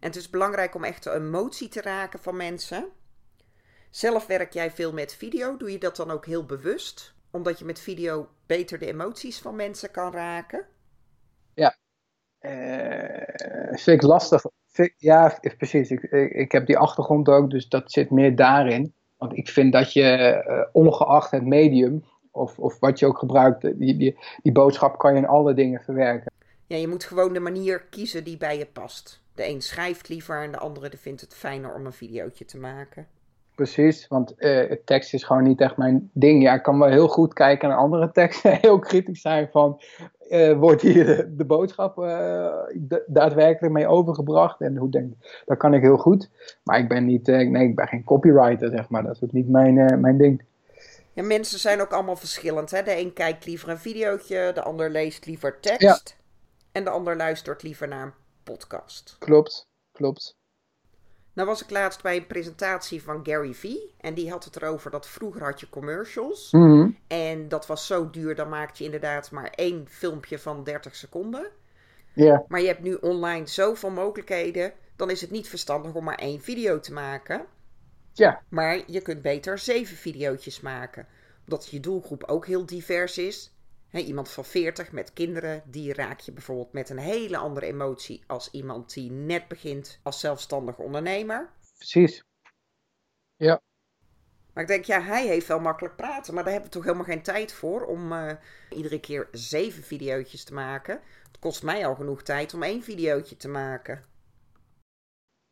En 0.00 0.06
het 0.06 0.16
is 0.16 0.30
belangrijk 0.30 0.74
om 0.74 0.84
echt 0.84 1.04
de 1.04 1.12
emotie 1.12 1.68
te 1.68 1.80
raken 1.80 2.18
van 2.18 2.36
mensen. 2.36 2.88
Zelf 3.90 4.26
werk 4.26 4.52
jij 4.52 4.70
veel 4.70 4.92
met 4.92 5.14
video. 5.14 5.56
Doe 5.56 5.72
je 5.72 5.78
dat 5.78 5.96
dan 5.96 6.10
ook 6.10 6.26
heel 6.26 6.44
bewust? 6.44 7.14
Omdat 7.30 7.58
je 7.58 7.64
met 7.64 7.80
video 7.80 8.28
beter 8.46 8.78
de 8.78 8.86
emoties 8.86 9.38
van 9.38 9.56
mensen 9.56 9.90
kan 9.90 10.12
raken? 10.12 10.66
Ja. 11.54 11.76
Uh, 12.40 13.78
vind 13.78 14.02
ik 14.02 14.02
lastig. 14.02 14.44
ja, 14.96 15.38
precies. 15.56 15.90
Ik, 15.90 16.02
ik, 16.32 16.52
heb 16.52 16.66
die 16.66 16.78
achtergrond 16.78 17.28
ook, 17.28 17.50
dus 17.50 17.68
dat 17.68 17.92
zit 17.92 18.10
meer 18.10 18.36
daarin. 18.36 18.94
Want 19.16 19.36
ik 19.36 19.48
vind 19.48 19.72
dat 19.72 19.92
je, 19.92 20.42
uh, 20.48 20.64
ongeacht 20.72 21.30
het 21.30 21.44
medium, 21.44 22.04
of, 22.30 22.58
of 22.58 22.78
wat 22.78 22.98
je 22.98 23.06
ook 23.06 23.18
gebruikt, 23.18 23.60
die, 23.60 23.96
die, 23.96 24.18
die 24.42 24.52
boodschap 24.52 24.98
kan 24.98 25.12
je 25.12 25.18
in 25.18 25.26
alle 25.26 25.54
dingen 25.54 25.80
verwerken. 25.80 26.32
Ja, 26.66 26.76
je 26.76 26.88
moet 26.88 27.04
gewoon 27.04 27.32
de 27.32 27.40
manier 27.40 27.84
kiezen 27.90 28.24
die 28.24 28.36
bij 28.36 28.58
je 28.58 28.66
past. 28.66 29.22
De 29.38 29.48
een 29.48 29.62
schrijft 29.62 30.08
liever 30.08 30.42
en 30.42 30.52
de 30.52 30.58
andere 30.58 30.96
vindt 30.96 31.20
het 31.20 31.34
fijner 31.34 31.74
om 31.74 31.86
een 31.86 31.92
videootje 31.92 32.44
te 32.44 32.58
maken. 32.58 33.06
Precies, 33.54 34.08
want 34.08 34.34
uh, 34.38 34.72
tekst 34.84 35.14
is 35.14 35.24
gewoon 35.24 35.42
niet 35.42 35.60
echt 35.60 35.76
mijn 35.76 36.10
ding. 36.12 36.42
Ja, 36.42 36.54
ik 36.54 36.62
kan 36.62 36.78
wel 36.78 36.88
heel 36.88 37.08
goed 37.08 37.32
kijken 37.32 37.68
naar 37.68 37.78
andere 37.78 38.10
teksten, 38.10 38.58
heel 38.60 38.78
kritisch 38.78 39.20
zijn 39.20 39.48
van, 39.52 39.80
uh, 40.30 40.58
wordt 40.58 40.82
hier 40.82 41.06
de, 41.06 41.34
de 41.36 41.44
boodschap 41.44 41.98
uh, 41.98 42.54
daadwerkelijk 43.06 43.74
mee 43.74 43.86
overgebracht? 43.86 44.60
En 44.60 44.76
hoe 44.76 44.90
denk 44.90 45.12
ik, 45.12 45.42
dat 45.46 45.58
kan 45.58 45.74
ik 45.74 45.82
heel 45.82 45.96
goed. 45.96 46.30
Maar 46.62 46.78
ik 46.78 46.88
ben 46.88 47.04
niet, 47.04 47.26
nee, 47.26 47.68
ik 47.68 47.76
ben 47.76 47.88
geen 47.88 48.04
copywriter, 48.04 48.70
zeg 48.70 48.88
maar. 48.88 49.02
Dat 49.02 49.14
is 49.14 49.22
ook 49.22 49.32
niet 49.32 49.48
mijn, 49.48 50.00
mijn 50.00 50.18
ding. 50.18 50.42
Ja, 51.12 51.22
mensen 51.22 51.58
zijn 51.58 51.80
ook 51.80 51.92
allemaal 51.92 52.16
verschillend. 52.16 52.70
Hè? 52.70 52.82
De 52.82 52.98
een 52.98 53.12
kijkt 53.12 53.46
liever 53.46 53.68
een 53.68 53.78
videootje, 53.78 54.50
de 54.54 54.62
ander 54.62 54.90
leest 54.90 55.26
liever 55.26 55.60
tekst. 55.60 55.80
Ja. 55.80 55.98
En 56.72 56.84
de 56.84 56.90
ander 56.90 57.16
luistert 57.16 57.62
liever 57.62 57.88
naar 57.88 58.02
een 58.02 58.12
podcast. 58.52 59.16
Klopt, 59.18 59.68
klopt. 59.92 60.36
Nou 61.32 61.48
was 61.48 61.62
ik 61.62 61.70
laatst 61.70 62.02
bij 62.02 62.16
een 62.16 62.26
presentatie 62.26 63.02
van 63.02 63.26
Gary 63.26 63.54
Vee. 63.54 63.94
En 64.00 64.14
die 64.14 64.30
had 64.30 64.44
het 64.44 64.56
erover 64.56 64.90
dat 64.90 65.08
vroeger 65.08 65.42
had 65.42 65.60
je 65.60 65.68
commercials. 65.68 66.52
Mm 66.52 66.96
En 67.06 67.48
dat 67.48 67.66
was 67.66 67.86
zo 67.86 68.10
duur, 68.10 68.34
dan 68.34 68.48
maakte 68.48 68.78
je 68.78 68.84
inderdaad 68.84 69.30
maar 69.30 69.50
één 69.50 69.88
filmpje 69.88 70.38
van 70.38 70.64
30 70.64 70.94
seconden. 70.94 71.50
Ja. 72.14 72.44
Maar 72.48 72.60
je 72.60 72.66
hebt 72.66 72.82
nu 72.82 72.94
online 72.94 73.46
zoveel 73.46 73.90
mogelijkheden. 73.90 74.72
Dan 74.96 75.10
is 75.10 75.20
het 75.20 75.30
niet 75.30 75.48
verstandig 75.48 75.94
om 75.94 76.04
maar 76.04 76.18
één 76.18 76.40
video 76.40 76.80
te 76.80 76.92
maken. 76.92 77.46
Ja. 78.12 78.42
Maar 78.48 78.82
je 78.86 79.00
kunt 79.02 79.22
beter 79.22 79.58
zeven 79.58 79.96
video's 79.96 80.60
maken. 80.60 81.06
Omdat 81.44 81.68
je 81.68 81.80
doelgroep 81.80 82.24
ook 82.24 82.46
heel 82.46 82.66
divers 82.66 83.18
is 83.18 83.57
iemand 83.92 84.30
van 84.30 84.44
40 84.44 84.92
met 84.92 85.12
kinderen, 85.12 85.62
die 85.66 85.92
raak 85.92 86.20
je 86.20 86.32
bijvoorbeeld 86.32 86.72
met 86.72 86.90
een 86.90 86.98
hele 86.98 87.36
andere 87.36 87.66
emotie 87.66 88.24
als 88.26 88.50
iemand 88.50 88.94
die 88.94 89.10
net 89.10 89.48
begint 89.48 90.00
als 90.02 90.20
zelfstandig 90.20 90.78
ondernemer. 90.78 91.52
Precies. 91.76 92.24
Ja. 93.36 93.60
Maar 94.52 94.62
ik 94.62 94.68
denk, 94.68 94.84
ja, 94.84 95.02
hij 95.02 95.26
heeft 95.26 95.46
wel 95.46 95.60
makkelijk 95.60 95.96
praten, 95.96 96.34
maar 96.34 96.42
daar 96.42 96.52
hebben 96.52 96.70
we 96.70 96.76
toch 96.76 96.86
helemaal 96.86 97.06
geen 97.06 97.22
tijd 97.22 97.52
voor 97.52 97.86
om 97.86 98.12
uh, 98.12 98.32
iedere 98.70 99.00
keer 99.00 99.28
zeven 99.32 99.82
video's 99.82 100.44
te 100.44 100.54
maken. 100.54 101.00
Het 101.26 101.38
kost 101.38 101.62
mij 101.62 101.86
al 101.86 101.94
genoeg 101.94 102.22
tijd 102.22 102.54
om 102.54 102.62
één 102.62 102.82
videootje 102.82 103.36
te 103.36 103.48
maken. 103.48 104.04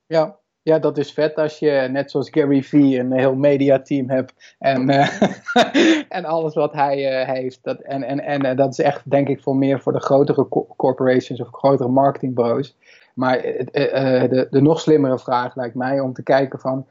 Ja, 0.07 0.41
ja, 0.67 0.79
dat 0.79 0.99
is 0.99 1.13
vet 1.13 1.37
als 1.37 1.59
je 1.59 1.89
net 1.91 2.11
zoals 2.11 2.31
Gary 2.31 2.63
Vee 2.63 2.99
een 2.99 3.13
heel 3.13 3.35
mediateam 3.35 4.11
hebt 4.11 4.55
en, 4.59 4.91
uh, 4.91 5.23
en 6.19 6.25
alles 6.25 6.55
wat 6.55 6.73
hij 6.73 7.21
uh, 7.21 7.29
heeft. 7.29 7.59
Dat, 7.63 7.81
en 7.81 8.03
en, 8.03 8.21
en 8.21 8.47
uh, 8.47 8.57
dat 8.57 8.71
is 8.71 8.79
echt 8.79 9.11
denk 9.11 9.29
ik 9.29 9.43
voor 9.43 9.57
meer 9.57 9.81
voor 9.81 9.93
de 9.93 10.01
grotere 10.01 10.49
co 10.49 10.67
corporations 10.77 11.41
of 11.41 11.49
grotere 11.53 11.89
marketingbureaus. 11.89 12.77
Maar 13.15 13.43
de, 13.43 14.47
de 14.51 14.63
nog 14.63 14.81
slimmere 14.81 15.19
vraag 15.19 15.57
lijkt 15.57 15.75
mij 15.75 16.01
om 16.01 16.13
te 16.13 16.23
kijken 16.23 16.59
van 16.59 16.87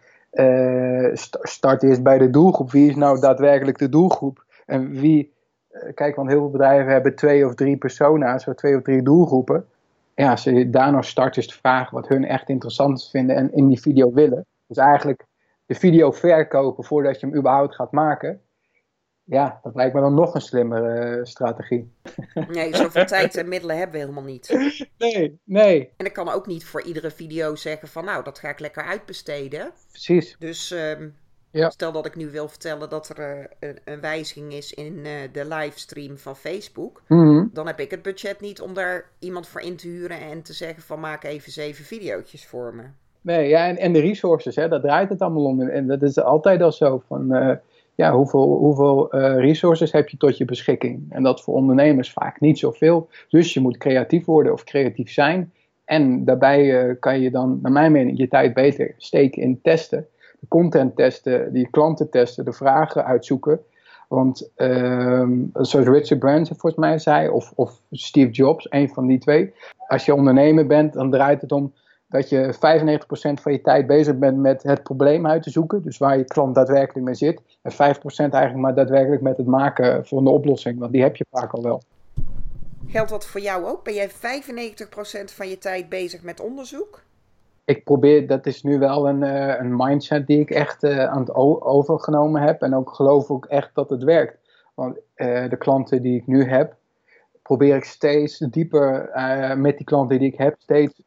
st 1.13 1.38
start 1.41 1.84
eerst 1.84 2.03
bij 2.03 2.17
de 2.17 2.29
doelgroep. 2.29 2.72
Wie 2.72 2.89
is 2.89 2.96
nou 2.96 3.20
daadwerkelijk 3.20 3.77
de 3.77 3.89
doelgroep? 3.89 4.46
En 4.65 4.91
wie, 4.91 5.34
kijk 5.94 6.15
want 6.15 6.29
heel 6.29 6.39
veel 6.39 6.50
bedrijven 6.50 6.91
hebben 6.91 7.15
twee 7.15 7.46
of 7.46 7.55
drie 7.55 7.77
persona's 7.77 8.48
of 8.48 8.55
twee 8.55 8.75
of 8.75 8.82
drie 8.82 9.01
doelgroepen 9.01 9.65
ja, 10.16 10.32
als 10.32 10.44
je 10.44 10.70
daar 10.70 10.92
nog 10.92 11.06
start 11.06 11.38
is 11.38 11.48
te 11.48 11.54
vragen 11.54 11.94
wat 11.94 12.08
hun 12.08 12.26
echt 12.26 12.50
interessant 12.50 13.10
vinden 13.10 13.36
en 13.36 13.54
in 13.54 13.68
die 13.68 13.82
video 13.82 14.14
willen. 14.14 14.46
Dus 14.68 14.78
eigenlijk 14.78 15.26
de 15.66 15.76
video 15.76 16.12
verkopen 16.12 16.84
voordat 16.84 17.20
je 17.20 17.28
hem 17.28 17.36
überhaupt 17.36 17.76
gaat 17.76 17.92
maken. 17.92 18.42
ja, 19.24 19.60
dat 19.64 19.76
lijkt 19.76 19.94
me 19.94 20.02
dan 20.02 20.14
nog 20.14 20.34
een 20.34 20.42
slimmere 20.42 21.26
strategie. 21.26 21.94
Nee, 22.48 22.76
zoveel 22.76 23.06
tijd 23.06 23.36
en 23.36 23.48
middelen 23.48 23.78
hebben 23.78 23.96
we 23.96 24.02
helemaal 24.02 24.24
niet. 24.24 24.50
Nee, 24.98 25.40
nee. 25.44 25.94
En 25.98 26.06
ik 26.06 26.14
kan 26.14 26.30
ook 26.30 26.48
niet 26.48 26.66
voor 26.66 26.82
iedere 26.82 27.12
video 27.12 27.56
zeggen 27.56 27.88
van 27.88 28.06
nou, 28.06 28.24
dat 28.24 28.40
ga 28.40 28.50
ik 28.50 28.60
lekker 28.60 28.84
uitbesteden. 28.84 29.72
Precies. 29.92 30.36
Dus 30.40 30.72
ehm, 30.72 31.10
Ja. 31.60 31.70
stel 31.70 31.92
dat 31.92 32.06
ik 32.06 32.16
nu 32.16 32.30
wil 32.30 32.48
vertellen 32.48 32.90
dat 32.90 33.10
er 33.10 33.20
eh, 33.20 33.46
een, 33.60 33.78
een 33.84 34.02
wijziging 34.02 34.54
is 34.54 34.74
in 34.74 35.00
eh, 35.04 35.12
de 35.32 35.48
livestream 35.48 36.18
van 36.18 36.36
Facebook. 36.36 37.02
Mhm. 37.08 37.46
Dan 37.54 37.68
heb 37.68 37.80
ik 37.80 37.92
het 37.92 38.02
budget 38.02 38.42
niet 38.42 38.62
om 38.62 38.74
daar 38.74 39.06
iemand 39.20 39.48
voor 39.48 39.62
in 39.62 39.76
te 39.76 39.88
huren 39.88 40.20
en 40.20 40.42
te 40.42 40.54
zeggen 40.54 40.84
van 40.84 41.00
maak 41.00 41.24
even 41.24 41.52
zeven 41.52 41.86
videootjes 41.86 42.46
voor 42.46 42.76
me. 42.76 42.84
Nee, 43.22 43.48
ja, 43.48 43.68
en, 43.68 43.78
en 43.78 43.94
de 43.94 44.00
resources, 44.00 44.56
hè, 44.56 44.68
daar 44.68 44.82
draait 44.82 45.10
het 45.10 45.22
allemaal 45.22 45.44
om. 45.44 45.62
En, 45.62 45.88
dat 45.88 46.02
is 46.02 46.20
altijd 46.20 46.62
al 46.62 46.72
zo 46.72 47.04
van, 47.08 47.34
eh, 47.34 47.56
ja, 47.96 48.14
hoeveel, 48.14 48.58
hoeveel 48.58 49.16
resources 49.40 49.92
heb 49.92 50.10
je 50.10 50.18
tot 50.18 50.38
je 50.38 50.46
beschikking? 50.46 51.06
En 51.10 51.24
dat 51.24 51.44
voor 51.44 51.54
ondernemers 51.54 52.12
vaak 52.12 52.40
niet 52.40 52.60
zoveel. 52.60 53.10
Dus 53.30 53.54
je 53.54 53.60
moet 53.60 53.78
creatief 53.78 54.26
worden 54.26 54.54
of 54.54 54.64
creatief 54.64 55.12
zijn. 55.12 55.54
En 55.86 56.26
daarbij 56.26 56.96
kan 57.00 57.20
je 57.20 57.32
dan, 57.32 57.60
naar 57.62 57.72
mijn 57.72 57.92
mening, 57.92 58.18
je 58.18 58.28
tijd 58.28 58.54
beter 58.54 58.94
steken 58.98 59.42
in 59.42 59.62
testen. 59.62 60.08
Content 60.48 60.96
testen, 60.96 61.54
die 61.54 61.68
klanten 61.70 62.10
testen, 62.10 62.46
de 62.46 62.54
vragen 62.54 63.06
uitzoeken. 63.06 63.60
Want 64.08 64.52
ehm, 64.56 65.32
zoals 65.54 65.88
Richard 65.88 66.20
Branson 66.20 66.58
volgens 66.58 66.82
mij 66.86 67.00
zei, 67.00 67.30
of, 67.30 67.52
of 67.56 67.82
Steve 67.92 68.32
Jobs, 68.32 68.68
een 68.70 68.90
van 68.90 69.08
die 69.08 69.20
twee. 69.20 69.54
Als 69.88 70.06
je 70.06 70.16
ondernemer 70.16 70.68
bent, 70.68 70.94
dan 70.94 71.12
draait 71.12 71.42
het 71.42 71.52
om 71.52 71.74
dat 72.08 72.30
je 72.30 72.54
95% 72.54 73.42
van 73.42 73.52
je 73.52 73.62
tijd 73.62 73.88
bezig 73.88 74.18
bent 74.18 74.38
met 74.38 74.64
het 74.64 74.84
probleem 74.84 75.28
uit 75.28 75.44
te 75.44 75.50
zoeken. 75.50 75.82
Dus 75.82 75.98
waar 75.98 76.18
je 76.18 76.24
klant 76.24 76.56
daadwerkelijk 76.56 77.06
mee 77.06 77.16
zit. 77.16 77.42
En 77.62 77.72
5% 77.72 77.75
eigenlijk 78.18 78.56
maar 78.56 78.75
daadwerkelijk 78.75 79.22
met 79.22 79.38
het 79.38 79.46
maken 79.48 80.06
van 80.06 80.24
de 80.24 80.30
oplossing. 80.30 80.80
Want 80.80 80.92
die 80.92 81.02
heb 81.02 81.16
je 81.16 81.25
vaak 81.32 81.54
al 81.54 81.64
wel. 81.64 81.82
Geldt 82.88 83.10
dat 83.10 83.25
voor 83.25 83.42
jou 83.42 83.66
ook? 83.66 83.84
Ben 83.84 83.94
jij 83.94 84.10
95% 84.10 84.14
van 85.25 85.50
je 85.50 85.58
tijd 85.58 85.90
bezig 85.90 86.24
met 86.24 86.40
onderzoek? 86.40 87.05
Ik 87.66 87.84
probeer, 87.84 88.28
dat 88.28 88.46
is 88.46 88.64
nu 88.64 88.80
wel 88.80 89.08
een, 89.08 89.24
eh, 89.24 89.60
een 89.60 89.76
mindset 89.76 90.28
die 90.28 90.40
ik 90.40 90.50
echt 90.50 90.84
eh, 90.84 91.06
aan 91.06 91.20
het 91.20 91.36
overgenomen 91.62 92.42
heb. 92.42 92.62
En 92.62 92.76
ook 92.76 92.96
geloof 92.96 93.30
ook 93.30 93.46
echt 93.46 93.70
dat 93.74 93.90
het 93.90 94.04
werkt. 94.04 94.38
Want 94.74 94.98
eh, 95.14 95.50
de 95.50 95.58
klanten 95.58 96.02
die 96.02 96.16
ik 96.16 96.28
nu 96.28 96.44
heb, 96.44 96.76
probeer 97.42 97.76
ik 97.76 97.84
steeds 97.84 98.38
dieper 98.38 99.10
met 99.58 99.78
die 99.78 99.86
klanten 99.86 100.20
die 100.20 100.32
ik 100.32 100.38
heb, 100.38 100.56
steeds 100.58 101.02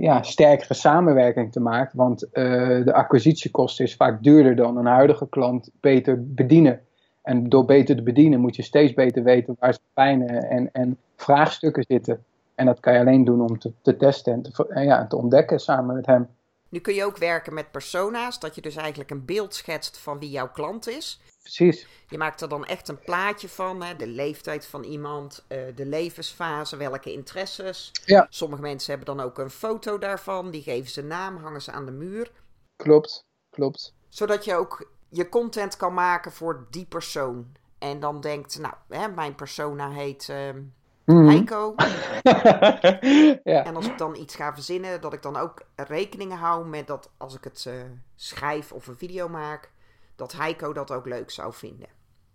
ja, 0.00 0.22
sterkere 0.22 0.74
samenwerking 0.74 1.52
te 1.52 1.60
maken. 1.60 1.98
Want 1.98 2.28
de 2.32 2.92
acquisitiekosten 2.92 3.84
is 3.84 3.96
vaak 3.96 4.22
duurder 4.22 4.56
dan 4.56 4.76
een 4.76 4.86
huidige 4.86 5.28
klant 5.28 5.70
beter 5.80 6.34
bedienen. 6.34 6.80
En 7.22 7.48
door 7.48 7.64
beter 7.64 7.96
te 7.96 8.02
bedienen 8.02 8.40
moet 8.40 8.56
je 8.56 8.62
steeds 8.62 8.94
beter 8.94 9.22
weten 9.22 9.56
waar 9.58 9.74
zijn 9.74 9.86
pijnen 9.94 10.50
en, 10.50 10.72
en 10.72 10.98
vraagstukken 11.16 11.84
zitten. 11.88 12.24
En 12.56 12.66
dat 12.66 12.80
kan 12.80 12.92
je 12.92 13.00
alleen 13.00 13.24
doen 13.24 13.40
om 13.40 13.58
te, 13.58 13.72
te 13.82 13.96
testen 13.96 14.32
en 14.32 14.42
te, 14.42 14.68
en 14.68 14.84
ja, 14.84 15.06
te 15.06 15.16
ontdekken 15.16 15.60
samen 15.60 15.94
met 15.94 16.06
hem. 16.06 16.28
Nu 16.68 16.80
kun 16.80 16.94
je 16.94 17.04
ook 17.04 17.16
werken 17.16 17.54
met 17.54 17.70
persona's, 17.70 18.40
dat 18.40 18.54
je 18.54 18.60
dus 18.60 18.76
eigenlijk 18.76 19.10
een 19.10 19.24
beeld 19.24 19.54
schetst 19.54 19.98
van 19.98 20.18
wie 20.18 20.30
jouw 20.30 20.50
klant 20.50 20.88
is. 20.88 21.20
Precies. 21.42 21.86
Je 22.08 22.18
maakt 22.18 22.40
er 22.40 22.48
dan 22.48 22.64
echt 22.64 22.88
een 22.88 22.98
plaatje 22.98 23.48
van, 23.48 23.82
hè? 23.82 23.96
de 23.96 24.06
leeftijd 24.06 24.66
van 24.66 24.82
iemand, 24.82 25.44
eh, 25.48 25.58
de 25.74 25.86
levensfase, 25.86 26.76
welke 26.76 27.12
interesses. 27.12 27.90
Ja. 28.04 28.26
Sommige 28.30 28.62
mensen 28.62 28.96
hebben 28.96 29.16
dan 29.16 29.26
ook 29.26 29.38
een 29.38 29.50
foto 29.50 29.98
daarvan, 29.98 30.50
die 30.50 30.62
geven 30.62 30.90
ze 30.90 31.02
naam, 31.02 31.36
hangen 31.36 31.62
ze 31.62 31.72
aan 31.72 31.86
de 31.86 31.92
muur. 31.92 32.32
Klopt, 32.76 33.26
klopt. 33.50 33.94
Zodat 34.08 34.44
je 34.44 34.54
ook 34.54 34.90
je 35.08 35.28
content 35.28 35.76
kan 35.76 35.94
maken 35.94 36.32
voor 36.32 36.66
die 36.70 36.86
persoon. 36.86 37.52
En 37.78 38.00
dan 38.00 38.20
denkt, 38.20 38.58
nou, 38.58 38.74
hè, 38.88 39.08
mijn 39.08 39.34
persona 39.34 39.90
heet 39.90 40.28
ehm 40.28 40.58
Mhm. 41.06 41.26
Heiko. 41.26 41.74
ja. 43.52 43.64
En 43.64 43.76
als 43.76 43.86
ik 43.86 43.98
dan 43.98 44.16
iets 44.16 44.36
ga 44.36 44.54
verzinnen, 44.54 45.00
dat 45.00 45.12
ik 45.12 45.22
dan 45.22 45.36
ook 45.36 45.62
rekening 45.76 46.32
hou 46.32 46.66
met 46.66 46.86
dat 46.86 47.10
als 47.16 47.36
ik 47.36 47.44
het 47.44 47.66
eh, 47.66 47.74
schrijf 48.14 48.72
of 48.72 48.86
een 48.86 48.96
video 48.96 49.28
maak, 49.28 49.70
dat 50.16 50.32
Heiko 50.32 50.72
dat 50.72 50.90
ook 50.90 51.06
leuk 51.06 51.30
zou 51.30 51.52
vinden. 51.52 51.88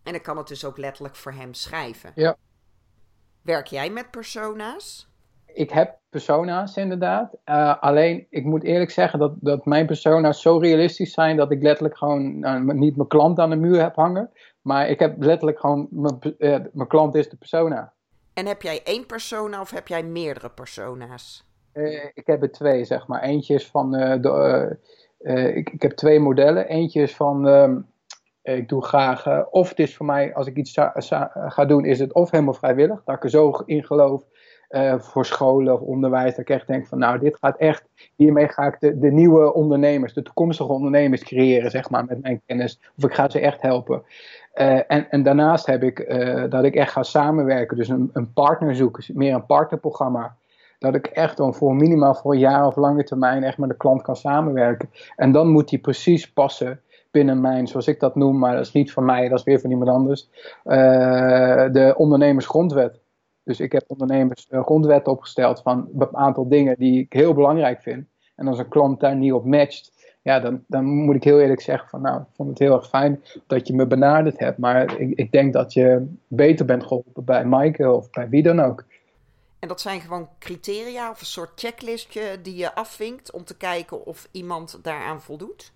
En 0.04 0.14
ik 0.14 0.24
kan 0.24 0.38
het 0.38 0.48
dus 0.48 0.66
ook 0.66 0.78
letterlijk 0.78 1.16
voor 1.16 1.32
hem 1.32 1.54
schrijven. 1.54 2.12
Ja. 2.16 2.38
Werk 3.42 3.68
jij 3.68 3.90
met 3.90 4.12
persona's? 4.12 5.12
ik 5.54 5.72
heb 5.72 5.98
persona's 6.10 6.78
inderdaad. 6.78 7.38
Eh, 7.44 7.82
alleen, 7.82 8.28
ik 8.30 8.44
moet 8.44 8.64
eerlijk 8.64 8.92
zeggen 8.92 9.20
dat, 9.20 9.34
dat 9.40 9.66
mijn 9.66 9.86
persona's 9.86 10.42
zo 10.42 10.58
realistisch 10.58 11.14
zijn 11.14 11.38
dat 11.38 11.52
ik 11.52 11.62
letterlijk 11.62 11.98
gewoon 11.98 12.40
nou, 12.40 12.74
niet 12.74 12.96
mijn 12.96 13.08
klant 13.08 13.40
aan 13.40 13.50
de 13.50 13.56
muur 13.56 13.82
heb 13.82 13.96
hangen. 13.96 14.32
Maar 14.62 14.90
ik 14.90 15.00
heb 15.00 15.24
letterlijk 15.24 15.60
gewoon, 15.60 15.88
mijn, 15.90 16.20
eh, 16.38 16.60
mijn 16.74 16.88
klant 16.88 17.16
is 17.16 17.30
de 17.30 17.38
persona. 17.38 17.94
En 18.34 18.46
heb 18.46 18.62
jij 18.62 18.82
één 18.84 19.06
persona 19.06 19.62
of 19.62 19.72
heb 19.72 19.88
jij 19.88 20.04
meerdere 20.04 20.50
persona's? 20.50 21.50
Eh, 21.72 22.06
ik 22.14 22.28
heb 22.28 22.42
er 22.42 22.52
twee, 22.52 22.86
zeg 22.86 23.08
maar. 23.08 23.22
Eentje 23.22 23.54
is 23.54 23.68
van, 23.68 23.96
eh, 23.96 24.22
de, 24.22 24.78
eh, 25.18 25.56
ik, 25.56 25.70
ik 25.70 25.82
heb 25.82 25.92
twee 25.92 26.20
modellen. 26.20 26.68
Eentje 26.68 27.02
is 27.02 27.16
van, 27.16 27.48
ehm, 27.48 27.80
ik 28.42 28.70
doe 28.70 28.84
graag, 28.84 29.50
of 29.50 29.70
het 29.70 29.80
is 29.80 29.96
voor 29.96 30.06
mij, 30.06 30.34
als 30.34 30.48
ik 30.48 30.56
iets 30.56 30.74
ga 31.34 31.66
doen, 31.66 31.86
is 31.86 32.00
het 32.00 32.14
of 32.14 32.32
helemaal 32.32 32.54
vrijwillig, 32.54 33.04
dat 33.04 33.16
ik 33.16 33.24
er 33.24 33.30
zo 33.30 33.52
in 33.66 33.84
geloof. 33.86 34.24
Eh, 34.72 35.00
voor 35.00 35.26
scholen 35.26 35.74
of 35.74 35.80
onderwijs, 35.80 36.30
dat 36.30 36.40
ik 36.40 36.50
echt 36.50 36.68
denk 36.68 36.88
van 36.88 36.98
nou, 36.98 37.20
dit 37.20 37.38
gaat 37.38 37.58
echt, 37.58 37.84
hiermee 38.16 38.48
ga 38.48 38.64
ik 38.64 38.80
de, 38.80 39.00
de 39.00 39.12
nieuwe 39.12 39.54
ondernemers, 39.54 40.14
de 40.14 40.22
toekomstige 40.22 40.72
ondernemers 40.72 41.24
creëren, 41.24 41.72
zeg 41.72 41.90
maar, 41.90 42.06
met 42.06 42.22
mijn 42.22 42.42
kennis. 42.46 42.80
Of 42.98 43.04
ik 43.04 43.14
ga 43.14 43.30
ze 43.30 43.40
echt 43.40 43.62
helpen. 43.62 44.04
Eh, 44.54 44.80
en, 44.88 45.10
en 45.10 45.24
daarnaast 45.24 45.66
heb 45.66 45.84
ik 45.84 46.00
eh, 46.00 46.44
dat 46.50 46.64
ik 46.64 46.76
echt 46.76 46.92
ga 46.92 47.04
samenwerken, 47.04 47.78
dus 47.78 47.90
een, 47.90 48.10
een 48.14 48.34
partner 48.34 48.76
zoeken, 48.76 49.04
meer 49.14 49.34
een 49.34 49.46
partnerprogramma. 49.46 50.36
Dat 50.80 50.96
ik 50.96 51.06
echt 51.06 51.38
dan 51.38 51.54
voor 51.54 51.76
minimaal 51.76 52.16
voor 52.16 52.34
een 52.34 52.40
jaar 52.40 52.68
of 52.68 52.76
lange 52.76 53.04
termijn 53.04 53.44
echt 53.44 53.58
met 53.58 53.70
de 53.70 53.78
klant 53.78 54.02
kan 54.02 54.16
samenwerken. 54.16 54.90
En 55.16 55.32
dan 55.32 55.48
moet 55.48 55.70
die 55.70 55.80
precies 55.80 56.32
passen 56.32 56.82
binnen 57.12 57.42
mijn, 57.42 57.68
zoals 57.68 57.88
ik 57.88 58.00
dat 58.00 58.16
noem, 58.16 58.40
maar 58.40 58.56
dat 58.56 58.66
is 58.66 58.72
niet 58.72 58.92
van 58.92 59.06
mij, 59.06 59.28
dat 59.28 59.40
is 59.40 59.46
weer 59.46 59.60
van 59.60 59.70
iemand 59.70 59.90
anders, 59.90 60.30
de 60.64 61.94
ondernemersgrondwet. 61.98 63.01
Dus 63.44 63.60
ik 63.60 63.72
heb 63.72 63.84
ondernemers 63.88 64.46
een 64.50 64.64
grondwet 64.64 65.08
opgesteld 65.08 65.62
van 65.62 65.90
een 65.98 66.18
aantal 66.18 66.48
dingen 66.48 66.76
die 66.78 67.00
ik 67.00 67.14
heel 67.14 67.34
belangrijk 67.34 67.82
vind. 67.82 68.08
En 68.36 68.48
als 68.48 68.58
een 68.58 68.68
klant 68.68 69.00
daar 69.00 69.16
niet 69.16 69.34
op 69.34 69.46
matcht, 69.46 69.92
ja, 70.22 70.40
dan, 70.40 70.64
dan 70.68 70.86
moet 70.86 71.16
ik 71.16 71.24
heel 71.24 71.40
eerlijk 71.40 71.62
zeggen 71.62 71.90
van 71.90 72.02
nou, 72.02 72.22
ik 72.22 72.28
vond 72.34 72.50
het 72.50 72.60
heel 72.60 72.76
erg 72.76 72.90
fijn 72.90 73.24
dat 73.48 73.68
je 73.68 73.74
me 73.74 73.88
benaderd 73.88 74.40
hebt. 74.40 74.58
Maar 74.58 75.00
ik, 75.00 75.18
ik 75.18 75.32
denk 75.32 75.54
dat 75.54 75.74
je 75.74 76.08
beter 76.28 76.66
bent 76.66 76.84
geholpen 76.84 77.24
bij 77.24 77.46
Maaike 77.46 77.92
of 77.92 78.10
bij 78.10 78.30
wie 78.30 78.44
dan 78.44 78.60
ook. 78.60 78.86
En 79.60 79.68
dat 79.68 79.82
zijn 79.82 80.02
gewoon 80.02 80.30
criteria 80.40 81.10
of 81.10 81.20
een 81.20 81.26
soort 81.26 81.52
checklistje 81.56 82.42
die 82.42 82.56
je 82.56 82.76
afvinkt 82.76 83.32
om 83.32 83.44
te 83.44 83.58
kijken 83.58 84.06
of 84.06 84.28
iemand 84.32 84.80
daaraan 84.84 85.22
voldoet? 85.22 85.74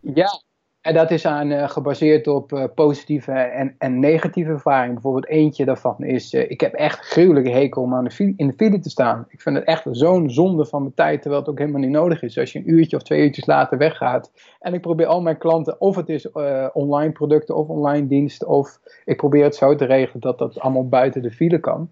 Ja, 0.00 0.42
en 0.80 0.94
dat 0.94 1.10
is 1.10 1.26
aan, 1.26 1.50
eh, 1.50 1.68
gebaseerd 1.68 2.26
op 2.26 2.52
eh, 2.52 2.64
positieve 2.74 3.32
en, 3.32 3.74
en 3.78 4.00
negatieve 4.00 4.50
ervaringen. 4.50 4.94
Bijvoorbeeld 4.94 5.28
eentje 5.28 5.64
daarvan 5.64 6.04
is, 6.04 6.34
eh, 6.34 6.50
ik 6.50 6.60
heb 6.60 6.72
echt 6.72 6.98
gruwelijke 6.98 7.50
hekel 7.50 7.82
om 7.82 7.94
aan 7.94 8.04
de 8.04 8.32
in 8.36 8.46
de 8.46 8.52
file 8.56 8.78
te 8.78 8.90
staan. 8.90 9.26
Ik 9.28 9.40
vind 9.40 9.56
het 9.56 9.64
echt 9.64 9.84
zo'n 9.90 10.30
zonde 10.30 10.66
van 10.66 10.82
mijn 10.82 10.94
tijd, 10.94 11.20
terwijl 11.22 11.42
het 11.42 11.50
ook 11.50 11.58
helemaal 11.58 11.80
niet 11.80 11.90
nodig 11.90 12.22
is. 12.22 12.38
Als 12.38 12.52
je 12.52 12.58
een 12.58 12.70
uurtje 12.70 12.96
of 12.96 13.02
twee 13.02 13.22
uurtjes 13.22 13.46
later 13.46 13.78
weggaat. 13.78 14.32
En 14.60 14.74
ik 14.74 14.80
probeer 14.80 15.06
al 15.06 15.22
mijn 15.22 15.38
klanten, 15.38 15.80
of 15.80 15.96
het 15.96 16.08
is 16.08 16.32
online 16.72 17.12
producten 17.12 17.56
of 17.56 17.68
online 17.68 18.06
diensten, 18.06 18.48
of 18.48 18.80
ik 19.04 19.16
probeer 19.16 19.44
het 19.44 19.54
zo 19.54 19.74
te 19.74 19.84
regelen 19.84 20.20
dat 20.20 20.38
dat 20.38 20.60
allemaal 20.60 20.88
buiten 20.88 21.22
de 21.22 21.30
file 21.30 21.58
kan. 21.58 21.90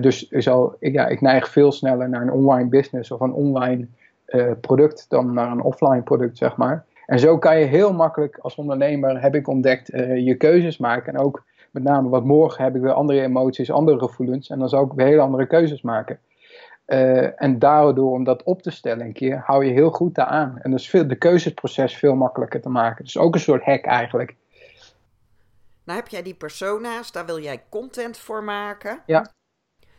Dus 0.00 0.28
ik, 0.78 0.92
ja, 0.92 1.06
ik 1.06 1.20
neig 1.20 1.48
veel 1.48 1.72
sneller 1.72 2.08
naar 2.08 2.22
een 2.22 2.32
online 2.32 2.68
business 2.68 3.10
of 3.10 3.20
een 3.20 3.32
online 3.32 3.86
product 4.60 5.06
dan 5.08 5.34
naar 5.34 5.50
een 5.50 5.62
offline 5.62 6.02
product, 6.02 6.38
zeg 6.38 6.56
maar. 6.56 6.84
En 7.06 7.18
zo 7.18 7.38
kan 7.38 7.58
je 7.58 7.64
heel 7.64 7.92
makkelijk 7.92 8.38
als 8.38 8.54
ondernemer, 8.54 9.20
heb 9.20 9.34
ik 9.34 9.48
ontdekt, 9.48 9.90
eh, 9.90 10.16
je 10.16 10.34
keuzes 10.34 10.78
maken. 10.78 11.14
En 11.14 11.20
ook 11.20 11.44
met 11.70 11.82
name 11.82 12.08
wat 12.08 12.24
morgen 12.24 12.64
heb 12.64 12.74
ik 12.74 12.82
weer 12.82 12.92
andere 12.92 13.22
emoties, 13.22 13.70
andere 13.70 13.98
gevoelens. 13.98 14.50
En 14.50 14.58
dan 14.58 14.68
zou 14.68 14.86
ik 14.86 14.92
weer 14.92 15.06
hele 15.06 15.20
andere 15.20 15.46
keuzes 15.46 15.82
maken. 15.82 16.18
Eh, 16.84 17.42
en 17.42 17.58
daardoor, 17.58 18.12
om 18.12 18.24
dat 18.24 18.42
op 18.42 18.62
te 18.62 18.70
stellen 18.70 19.06
een 19.06 19.12
keer, 19.12 19.42
hou 19.44 19.64
je 19.64 19.72
heel 19.72 19.90
goed 19.90 20.14
daaraan. 20.14 20.58
En 20.62 20.70
dus 20.70 20.88
veel, 20.88 21.08
de 21.08 21.16
keuzesproces 21.16 21.96
veel 21.96 22.14
makkelijker 22.14 22.60
te 22.60 22.68
maken. 22.68 23.04
Dus 23.04 23.18
ook 23.18 23.34
een 23.34 23.40
soort 23.40 23.64
hack 23.64 23.84
eigenlijk. 23.84 24.34
Nou 25.84 25.98
heb 25.98 26.08
jij 26.08 26.22
die 26.22 26.34
persona's, 26.34 27.12
daar 27.12 27.26
wil 27.26 27.38
jij 27.40 27.62
content 27.68 28.18
voor 28.18 28.44
maken. 28.44 29.02
Ja. 29.06 29.30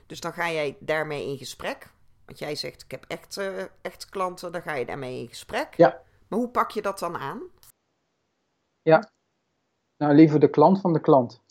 Dus 0.07 0.19
dan 0.19 0.33
ga 0.33 0.51
jij 0.51 0.75
daarmee 0.79 1.27
in 1.27 1.37
gesprek. 1.37 1.87
Want 2.25 2.39
jij 2.39 2.55
zegt, 2.55 2.83
ik 2.83 2.91
heb 2.91 3.05
echt, 3.07 3.37
eh, 3.37 3.47
echt 3.81 4.09
klanten, 4.09 4.51
dan 4.51 4.61
ga 4.61 4.75
je 4.75 4.85
daarmee 4.85 5.19
in 5.19 5.27
gesprek. 5.27 5.67
Ja. 5.77 6.01
Maar 6.27 6.39
hoe 6.39 6.49
pak 6.49 6.71
je 6.71 6.81
dat 6.81 6.99
dan 6.99 7.17
aan? 7.17 7.41
Nou, 9.97 10.13
liever 10.15 10.39
de 10.39 10.49
klant 10.49 10.81
van 10.81 10.93
de 10.93 10.99
klant. 10.99 11.41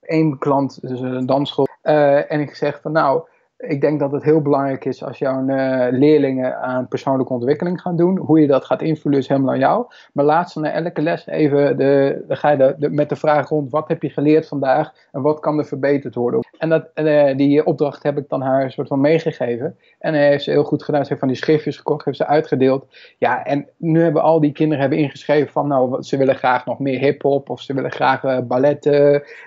Eén 0.00 0.38
klant, 0.38 0.80
dus 0.80 1.00
een 1.00 1.26
dansschool. 1.26 1.68
Eh, 1.80 2.32
en 2.32 2.40
ik 2.40 2.54
zeg 2.54 2.80
van 2.80 2.92
nou, 2.92 3.28
ik 3.62 3.80
denk 3.80 4.00
dat 4.00 4.12
het 4.12 4.22
heel 4.22 4.40
belangrijk 4.40 4.84
is 4.84 5.04
als 5.04 5.18
jouw 5.18 5.42
uh, 5.42 5.86
leerlingen 5.90 6.60
aan 6.60 6.88
persoonlijke 6.88 7.32
ontwikkeling 7.32 7.80
gaan 7.80 7.96
doen. 7.96 8.18
Hoe 8.18 8.40
je 8.40 8.46
dat 8.46 8.64
gaat 8.64 8.82
invullen 8.82 9.18
is 9.18 9.28
helemaal 9.28 9.52
aan 9.52 9.58
jou. 9.58 9.86
Maar 10.12 10.24
laat 10.24 10.50
ze 10.50 10.60
na 10.60 10.70
elke 10.70 11.02
les 11.02 11.26
even 11.26 11.76
de, 11.76 12.24
de, 12.28 12.36
ga 12.36 12.50
je 12.50 12.74
de, 12.78 12.90
met 12.90 13.08
de 13.08 13.16
vraag 13.16 13.48
rond: 13.48 13.70
wat 13.70 13.88
heb 13.88 14.02
je 14.02 14.08
geleerd 14.08 14.48
vandaag 14.48 14.94
en 15.12 15.22
wat 15.22 15.40
kan 15.40 15.58
er 15.58 15.64
verbeterd 15.64 16.14
worden? 16.14 16.40
En 16.58 16.68
dat, 16.68 16.88
uh, 16.94 17.36
die 17.36 17.66
opdracht 17.66 18.02
heb 18.02 18.18
ik 18.18 18.28
dan 18.28 18.40
haar 18.40 18.70
soort 18.70 18.88
van 18.88 19.00
meegegeven. 19.00 19.76
En 19.98 20.14
hij 20.14 20.28
heeft 20.28 20.44
ze 20.44 20.50
heel 20.50 20.64
goed 20.64 20.82
gedaan. 20.82 21.02
Ze 21.02 21.08
heeft 21.08 21.20
van 21.20 21.28
die 21.28 21.36
schriftjes 21.36 21.76
gekocht, 21.76 22.04
heeft 22.04 22.16
ze 22.16 22.26
uitgedeeld. 22.26 22.86
Ja, 23.18 23.44
en 23.44 23.68
nu 23.76 24.02
hebben 24.02 24.22
al 24.22 24.40
die 24.40 24.52
kinderen 24.52 24.80
hebben 24.80 24.98
ingeschreven 24.98 25.52
van: 25.52 25.66
nou, 25.66 26.02
ze 26.02 26.16
willen 26.16 26.36
graag 26.36 26.66
nog 26.66 26.78
meer 26.78 26.98
hip-hop 26.98 27.50
of 27.50 27.60
ze 27.60 27.74
willen 27.74 27.92
graag 27.92 28.22
uh, 28.22 28.38
ballet 28.40 28.90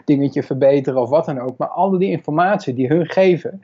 dingetje 0.05 0.43
verbeteren 0.43 1.01
of 1.01 1.09
wat 1.09 1.25
dan 1.25 1.39
ook. 1.39 1.57
Maar 1.57 1.67
al 1.67 1.97
die 1.97 2.09
informatie 2.09 2.73
die 2.73 2.87
hun 2.87 3.05
geven 3.05 3.61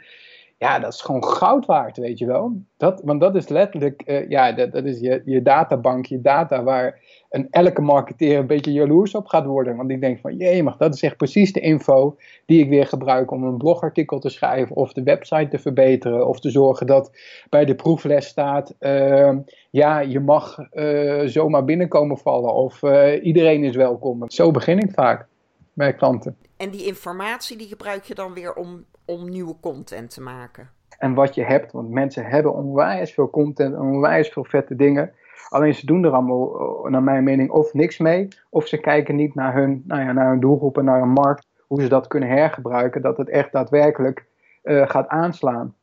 ja, 0.61 0.79
dat 0.79 0.93
is 0.93 1.01
gewoon 1.01 1.25
goud 1.25 1.65
waard, 1.65 1.97
weet 1.97 2.17
je 2.17 2.25
wel. 2.25 2.61
Dat, 2.77 3.01
want 3.03 3.21
dat 3.21 3.35
is 3.35 3.47
letterlijk, 3.47 4.03
uh, 4.05 4.29
ja, 4.29 4.51
dat, 4.51 4.71
dat 4.71 4.85
is 4.85 4.99
je, 4.99 5.21
je 5.25 5.41
databank, 5.41 6.05
je 6.05 6.21
data 6.21 6.63
waar 6.63 6.99
een, 7.29 7.47
elke 7.49 7.81
marketeer 7.81 8.37
een 8.37 8.47
beetje 8.47 8.71
jaloers 8.71 9.15
op 9.15 9.27
gaat 9.27 9.45
worden. 9.45 9.75
Want 9.75 9.89
die 9.89 9.99
denkt 9.99 10.21
van, 10.21 10.35
jee, 10.35 10.63
maar 10.63 10.75
dat 10.77 10.93
is 10.93 11.03
echt 11.03 11.17
precies 11.17 11.53
de 11.53 11.59
info 11.59 12.17
die 12.45 12.63
ik 12.63 12.69
weer 12.69 12.87
gebruik 12.87 13.31
om 13.31 13.43
een 13.43 13.57
blogartikel 13.57 14.19
te 14.19 14.29
schrijven 14.29 14.75
of 14.75 14.93
de 14.93 15.03
website 15.03 15.47
te 15.47 15.59
verbeteren. 15.59 16.27
Of 16.27 16.39
te 16.39 16.49
zorgen 16.49 16.87
dat 16.87 17.11
bij 17.49 17.65
de 17.65 17.75
proefles 17.75 18.25
staat, 18.25 18.75
uh, 18.79 19.31
ja, 19.69 19.99
je 19.99 20.19
mag 20.19 20.57
uh, 20.73 21.21
zomaar 21.25 21.65
binnenkomen 21.65 22.17
vallen 22.17 22.53
of 22.53 22.81
uh, 22.81 23.25
iedereen 23.25 23.63
is 23.63 23.75
welkom. 23.75 24.29
Zo 24.29 24.51
begin 24.51 24.79
ik 24.79 24.91
vaak 24.91 25.29
bij 25.81 25.93
klanten. 25.93 26.37
En 26.57 26.69
die 26.69 26.85
informatie 26.85 27.57
die 27.57 27.67
gebruik 27.67 28.03
je 28.03 28.15
dan 28.15 28.33
weer 28.33 28.53
om 28.53 28.85
om 29.05 29.29
nieuwe 29.29 29.55
content 29.61 30.09
te 30.13 30.21
maken. 30.21 30.69
En 30.97 31.13
wat 31.13 31.35
je 31.35 31.43
hebt, 31.43 31.71
want 31.71 31.89
mensen 31.89 32.25
hebben 32.25 32.53
onwijs 32.53 33.13
veel 33.13 33.29
content 33.29 33.73
en 33.73 33.81
onwijs 33.81 34.29
veel 34.29 34.45
vette 34.45 34.75
dingen. 34.75 35.11
Alleen 35.49 35.75
ze 35.75 35.85
doen 35.85 36.03
er 36.03 36.11
allemaal, 36.11 36.59
eh, 36.59 36.91
naar 36.91 37.03
mijn 37.03 37.23
mening, 37.23 37.51
of 37.51 37.73
niks 37.73 37.97
mee, 37.97 38.27
of 38.49 38.67
ze 38.67 38.77
kijken 38.77 39.15
niet 39.15 39.35
naar 39.35 39.53
hun, 39.53 39.83
nou 39.87 40.01
ja, 40.01 40.11
naar 40.11 40.29
hun 40.29 40.39
doelgroep 40.39 40.77
en 40.77 40.85
naar 40.85 41.01
een 41.01 41.09
markt, 41.09 41.47
hoe 41.67 41.81
ze 41.81 41.89
dat 41.89 42.07
kunnen 42.07 42.29
hergebruiken, 42.29 43.01
dat 43.01 43.17
het 43.17 43.29
echt 43.29 43.51
daadwerkelijk 43.51 44.25
uh, 44.63 44.89
gaat 44.89 45.07
aanslaan. 45.07 45.75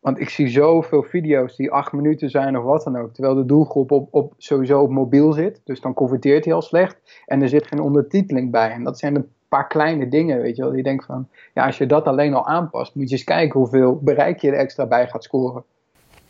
Want 0.00 0.20
ik 0.20 0.28
zie 0.28 0.48
zoveel 0.48 1.02
video's 1.02 1.56
die 1.56 1.70
acht 1.70 1.92
minuten 1.92 2.30
zijn 2.30 2.58
of 2.58 2.64
wat 2.64 2.84
dan 2.84 2.96
ook. 2.96 3.14
Terwijl 3.14 3.34
de 3.34 3.44
doelgroep 3.44 3.90
op, 3.90 4.08
op, 4.10 4.34
sowieso 4.36 4.80
op 4.80 4.90
mobiel 4.90 5.32
zit. 5.32 5.60
Dus 5.64 5.80
dan 5.80 5.94
converteert 5.94 6.44
hij 6.44 6.54
al 6.54 6.62
slecht. 6.62 7.22
En 7.26 7.42
er 7.42 7.48
zit 7.48 7.66
geen 7.66 7.80
ondertiteling 7.80 8.50
bij. 8.50 8.70
En 8.70 8.84
dat 8.84 8.98
zijn 8.98 9.14
de 9.14 9.24
paar 9.48 9.66
kleine 9.66 10.08
dingen, 10.08 10.40
weet 10.40 10.56
je 10.56 10.62
wel. 10.62 10.72
Die 10.72 10.82
denkt 10.82 11.04
van, 11.04 11.28
ja, 11.54 11.66
als 11.66 11.78
je 11.78 11.86
dat 11.86 12.04
alleen 12.04 12.34
al 12.34 12.46
aanpast, 12.46 12.94
moet 12.94 13.08
je 13.08 13.14
eens 13.14 13.24
kijken 13.24 13.60
hoeveel 13.60 13.98
bereik 14.02 14.40
je 14.40 14.48
er 14.50 14.58
extra 14.58 14.86
bij 14.86 15.08
gaat 15.08 15.24
scoren. 15.24 15.64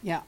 Ja. 0.01 0.23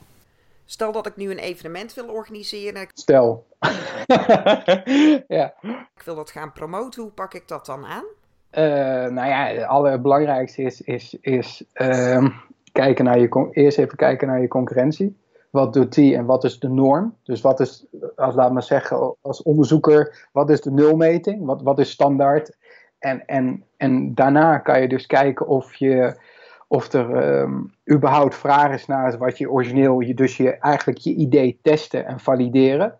Stel 0.65 0.93
dat 0.93 1.07
ik 1.07 1.17
nu 1.17 1.31
een 1.31 1.39
evenement 1.39 1.95
wil 1.95 2.09
organiseren. 2.09 2.87
Stel. 2.95 3.47
ja. 5.29 5.55
Ik 5.97 6.03
wil 6.05 6.15
dat 6.15 6.31
gaan 6.31 6.53
promoten. 6.53 7.03
Hoe 7.03 7.11
pak 7.11 7.35
ik 7.35 7.49
dat 7.49 7.67
dan 7.67 7.85
aan? 7.85 8.05
Uh, 8.53 9.13
nou 9.13 9.29
ja, 9.29 9.47
het 9.47 9.67
allerbelangrijkste 9.67 10.63
is, 10.63 10.81
is, 10.81 11.17
is 11.21 11.65
uh, 11.75 12.29
kijken 12.73 13.05
naar 13.05 13.19
je, 13.19 13.49
eerst 13.51 13.79
even 13.79 13.97
kijken 13.97 14.29
naar 14.29 14.41
je 14.41 14.49
concurrentie. 14.49 15.19
Wat 15.51 15.73
doet 15.73 15.95
die 15.95 16.17
en 16.17 16.25
wat 16.25 16.45
is 16.45 16.59
de 16.59 16.69
norm? 16.69 17.15
Dus 17.23 17.41
wat 17.41 17.61
is, 17.61 17.87
als 18.17 18.35
laat 18.35 18.53
maar 18.53 18.63
zeggen, 18.63 19.15
als 19.21 19.43
onderzoeker, 19.43 20.29
wat 20.33 20.51
is 20.51 20.61
de 20.61 20.71
nulmeting? 20.71 21.45
Wat, 21.45 21.63
wat 21.63 21.79
is 21.79 21.91
standaard? 21.91 22.57
En, 22.99 23.27
en, 23.27 23.65
en 23.77 24.15
daarna 24.15 24.59
kan 24.59 24.81
je 24.81 24.89
dus 24.89 25.07
kijken 25.07 25.47
of, 25.47 25.75
je, 25.75 26.17
of 26.69 26.93
er 26.93 27.41
um, 27.41 27.75
überhaupt 27.93 28.35
vraag 28.35 28.73
is 28.73 28.87
naar 28.87 29.19
wat 29.19 29.39
je 29.39 29.51
origineel, 29.51 30.01
je, 30.01 30.15
dus 30.15 30.37
je 30.37 30.51
eigenlijk 30.51 30.99
je 30.99 31.15
idee 31.15 31.59
testen 31.63 32.07
en 32.07 32.21
valideren. 32.21 32.99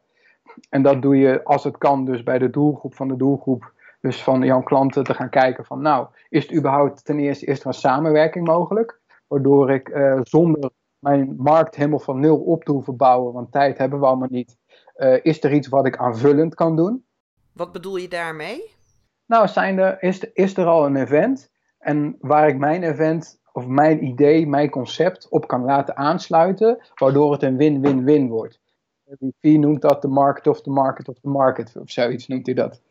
En 0.71 0.83
dat 0.83 1.03
doe 1.03 1.17
je 1.17 1.45
als 1.45 1.65
het 1.65 1.79
kan 1.79 2.05
dus 2.05 2.23
bij 2.23 2.39
de 2.39 2.51
doelgroep 2.51 2.95
van 2.95 3.09
de 3.09 3.17
doelgroep, 3.17 3.73
dus 4.01 4.23
van 4.23 4.43
jouw 4.43 4.63
klanten 4.63 5.05
te 5.05 5.15
gaan 5.15 5.31
kijken 5.31 5.65
van 5.65 5.83
nou, 5.83 6.07
is 6.29 6.43
het 6.43 6.55
überhaupt 6.57 7.05
ten 7.05 7.19
eerste, 7.19 7.47
is 7.47 7.61
er 7.61 7.67
een 7.67 7.73
samenwerking 7.73 8.47
mogelijk? 8.47 9.00
Waardoor 9.31 9.71
ik 9.71 9.89
uh, 9.89 10.21
zonder 10.23 10.71
mijn 10.99 11.35
markt 11.37 11.77
helemaal 11.77 11.99
van 11.99 12.21
nul 12.21 12.39
op 12.39 12.65
te 12.65 12.73
hoeven 12.73 12.97
bouwen, 12.97 13.33
want 13.33 13.53
tijd 13.53 13.79
hebben 13.79 14.01
we 14.01 14.07
allemaal 14.07 14.29
niet. 14.31 14.57
Uh, 14.97 15.17
is 15.23 15.45
er 15.45 15.53
iets 15.53 15.69
wat 15.69 15.87
ik 15.87 15.97
aanvullend 15.97 16.55
kan 16.55 16.77
doen? 16.77 17.05
Wat 17.53 17.73
bedoel 17.73 17.97
je 17.97 18.09
daarmee? 18.09 18.71
Nou, 19.27 19.49
zijn 19.49 19.79
er, 19.79 20.03
is, 20.03 20.33
is 20.33 20.57
er 20.57 20.67
al 20.67 20.87
een 20.87 20.97
event 20.97 21.51
en 21.79 22.17
waar 22.21 22.49
ik 22.49 22.59
mijn 22.59 22.83
event 22.83 23.41
of 23.53 23.67
mijn 23.67 24.05
idee, 24.05 24.47
mijn 24.47 24.71
concept 24.71 25.29
op 25.29 25.47
kan 25.47 25.65
laten 25.65 25.97
aansluiten, 25.97 26.79
waardoor 26.95 27.33
het 27.33 27.43
een 27.43 27.57
win-win-win 27.57 28.29
wordt. 28.29 28.61
Wie 29.41 29.59
noemt 29.59 29.81
dat 29.81 30.03
de 30.03 30.09
market 30.09 30.47
of 30.47 30.63
the 30.63 30.71
market 30.71 31.09
of 31.09 31.19
the 31.21 31.29
market, 31.29 31.77
of 31.77 31.91
zoiets 31.91 32.27
noemt 32.27 32.47
hij 32.47 32.55
dat. 32.55 32.83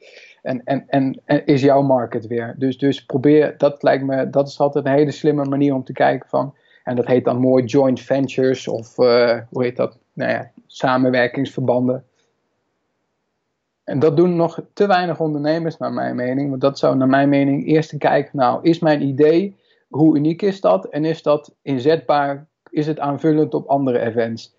En, 0.41 0.63
en, 0.63 0.85
en, 0.87 1.45
is 1.45 1.61
jouw 1.61 1.81
market 1.81 2.27
weer. 2.27 2.55
Dus, 2.57 2.77
dus 2.77 3.05
probeer, 3.05 3.57
dat 3.57 3.83
lijkt 3.83 4.03
me, 4.03 4.29
dat 4.29 4.47
is 4.47 4.59
altijd 4.59 4.85
een 4.85 4.91
hele 4.91 5.11
slimme 5.11 5.45
manier 5.45 5.73
om 5.73 5.83
te 5.83 5.93
kijken 5.93 6.29
van, 6.29 6.55
en 6.83 6.95
dat 6.95 7.05
heet 7.05 7.25
dan 7.25 7.37
mooi 7.37 7.63
joint 7.63 7.99
ventures 7.99 8.67
of 8.67 8.97
uh, 8.97 9.39
hoe 9.49 9.63
heet 9.63 9.75
dat, 9.75 9.99
nou 10.13 10.31
ja, 10.31 10.51
samenwerkingsverbanden. 10.65 12.03
En 13.83 13.99
dat 13.99 14.17
doen 14.17 14.35
nog 14.35 14.61
te 14.73 14.87
weinig 14.87 15.19
ondernemers, 15.19 15.77
naar 15.77 15.93
mijn 15.93 16.15
mening. 16.15 16.49
Want 16.49 16.61
dat 16.61 16.79
zou, 16.79 16.95
naar 16.95 17.07
mijn 17.07 17.29
mening, 17.29 17.67
eerst 17.67 17.97
kijken: 17.97 18.37
nou, 18.37 18.59
is 18.61 18.79
mijn 18.79 19.01
idee, 19.01 19.57
hoe 19.87 20.17
uniek 20.17 20.41
is 20.41 20.61
dat? 20.61 20.85
En 20.85 21.05
is 21.05 21.23
dat 21.23 21.55
inzetbaar? 21.61 22.47
Is 22.69 22.87
het 22.87 22.99
aanvullend 22.99 23.53
op 23.53 23.67
andere 23.67 23.99
events? 23.99 24.55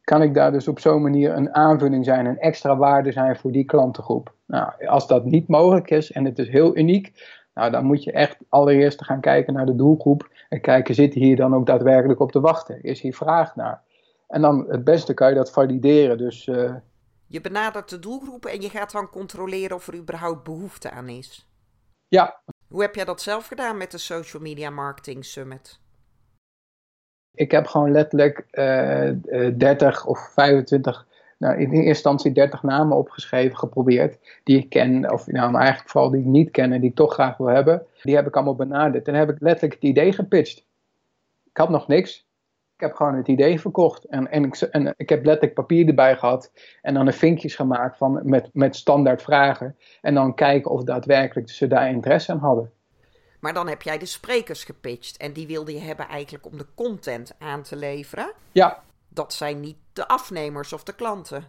Kan 0.00 0.22
ik 0.22 0.34
daar 0.34 0.52
dus 0.52 0.68
op 0.68 0.78
zo'n 0.78 1.02
manier 1.02 1.32
een 1.32 1.54
aanvulling 1.54 2.04
zijn, 2.04 2.26
een 2.26 2.38
extra 2.38 2.76
waarde 2.76 3.12
zijn 3.12 3.36
voor 3.36 3.52
die 3.52 3.64
klantengroep? 3.64 4.33
Nou, 4.46 4.86
als 4.86 5.06
dat 5.06 5.24
niet 5.24 5.48
mogelijk 5.48 5.90
is 5.90 6.12
en 6.12 6.24
het 6.24 6.38
is 6.38 6.48
heel 6.48 6.76
uniek, 6.76 7.12
nou, 7.54 7.70
dan 7.70 7.84
moet 7.84 8.04
je 8.04 8.12
echt 8.12 8.36
allereerst 8.48 9.04
gaan 9.04 9.20
kijken 9.20 9.52
naar 9.52 9.66
de 9.66 9.76
doelgroep 9.76 10.30
en 10.48 10.60
kijken, 10.60 10.94
zit 10.94 11.14
hier 11.14 11.36
dan 11.36 11.54
ook 11.54 11.66
daadwerkelijk 11.66 12.20
op 12.20 12.32
te 12.32 12.40
wachten? 12.40 12.82
Is 12.82 13.00
hier 13.00 13.14
vraag 13.14 13.56
naar? 13.56 13.82
En 14.28 14.40
dan 14.40 14.64
het 14.68 14.84
beste 14.84 15.14
kan 15.14 15.28
je 15.28 15.34
dat 15.34 15.52
valideren. 15.52 16.18
Dus 16.18 16.46
uh, 16.46 16.74
je 17.26 17.40
benadert 17.40 17.88
de 17.88 17.98
doelgroep 17.98 18.46
en 18.46 18.60
je 18.60 18.68
gaat 18.68 18.92
dan 18.92 19.10
controleren 19.10 19.76
of 19.76 19.86
er 19.86 19.96
überhaupt 19.96 20.44
behoefte 20.44 20.90
aan 20.90 21.08
is. 21.08 21.48
Ja. 22.08 22.40
Hoe 22.68 22.82
heb 22.82 22.94
jij 22.94 23.04
dat 23.04 23.22
zelf 23.22 23.46
gedaan 23.46 23.76
met 23.76 23.90
de 23.90 23.98
Social 23.98 24.42
Media 24.42 24.70
Marketing 24.70 25.24
Summit? 25.24 25.80
Ik 27.34 27.50
heb 27.50 27.66
gewoon 27.66 27.90
letterlijk 27.90 28.46
uh, 28.52 29.10
uh, 29.10 29.58
30 29.58 30.06
of 30.06 30.18
25, 30.32 31.06
nou 31.44 31.60
in 31.60 31.70
eerste 31.70 31.86
instantie 31.86 32.32
30 32.32 32.62
namen 32.62 32.96
opgeschreven, 32.96 33.58
geprobeerd. 33.58 34.18
Die 34.44 34.58
ik 34.58 34.68
ken, 34.68 35.12
of 35.12 35.26
nou, 35.26 35.50
maar 35.50 35.60
eigenlijk 35.60 35.90
vooral 35.90 36.10
die 36.10 36.20
ik 36.20 36.26
niet 36.26 36.50
ken 36.50 36.72
en 36.72 36.80
die 36.80 36.90
ik 36.90 36.96
toch 36.96 37.12
graag 37.12 37.36
wil 37.36 37.46
hebben. 37.46 37.86
Die 38.02 38.14
heb 38.14 38.26
ik 38.26 38.34
allemaal 38.34 38.54
benaderd. 38.54 39.08
En 39.08 39.14
heb 39.14 39.30
ik 39.30 39.40
letterlijk 39.40 39.74
het 39.74 39.90
idee 39.90 40.12
gepitcht. 40.12 40.58
Ik 41.44 41.56
had 41.56 41.68
nog 41.68 41.88
niks. 41.88 42.26
Ik 42.74 42.80
heb 42.80 42.94
gewoon 42.94 43.14
het 43.14 43.28
idee 43.28 43.60
verkocht. 43.60 44.04
En, 44.04 44.30
en, 44.30 44.44
ik, 44.44 44.54
en 44.60 44.94
ik 44.96 45.08
heb 45.08 45.24
letterlijk 45.24 45.54
papier 45.54 45.88
erbij 45.88 46.16
gehad. 46.16 46.52
En 46.82 46.94
dan 46.94 47.06
een 47.06 47.12
vinkjes 47.12 47.54
gemaakt 47.54 47.96
van, 47.96 48.20
met, 48.22 48.50
met 48.52 48.76
standaard 48.76 49.22
vragen. 49.22 49.76
En 50.00 50.14
dan 50.14 50.34
kijken 50.34 50.70
of 50.70 50.82
daadwerkelijk 50.82 51.50
ze 51.50 51.66
daar 51.66 51.88
interesse 51.88 52.32
in 52.32 52.38
hadden. 52.38 52.70
Maar 53.40 53.54
dan 53.54 53.68
heb 53.68 53.82
jij 53.82 53.98
de 53.98 54.06
sprekers 54.06 54.64
gepitcht. 54.64 55.16
En 55.16 55.32
die 55.32 55.46
wilde 55.46 55.72
je 55.72 55.80
hebben 55.80 56.08
eigenlijk 56.08 56.46
om 56.46 56.58
de 56.58 56.66
content 56.74 57.34
aan 57.38 57.62
te 57.62 57.76
leveren. 57.76 58.32
Ja. 58.52 58.82
Dat 59.14 59.32
zijn 59.32 59.60
niet 59.60 59.76
de 59.92 60.08
afnemers 60.08 60.72
of 60.72 60.82
de 60.82 60.94
klanten. 60.94 61.44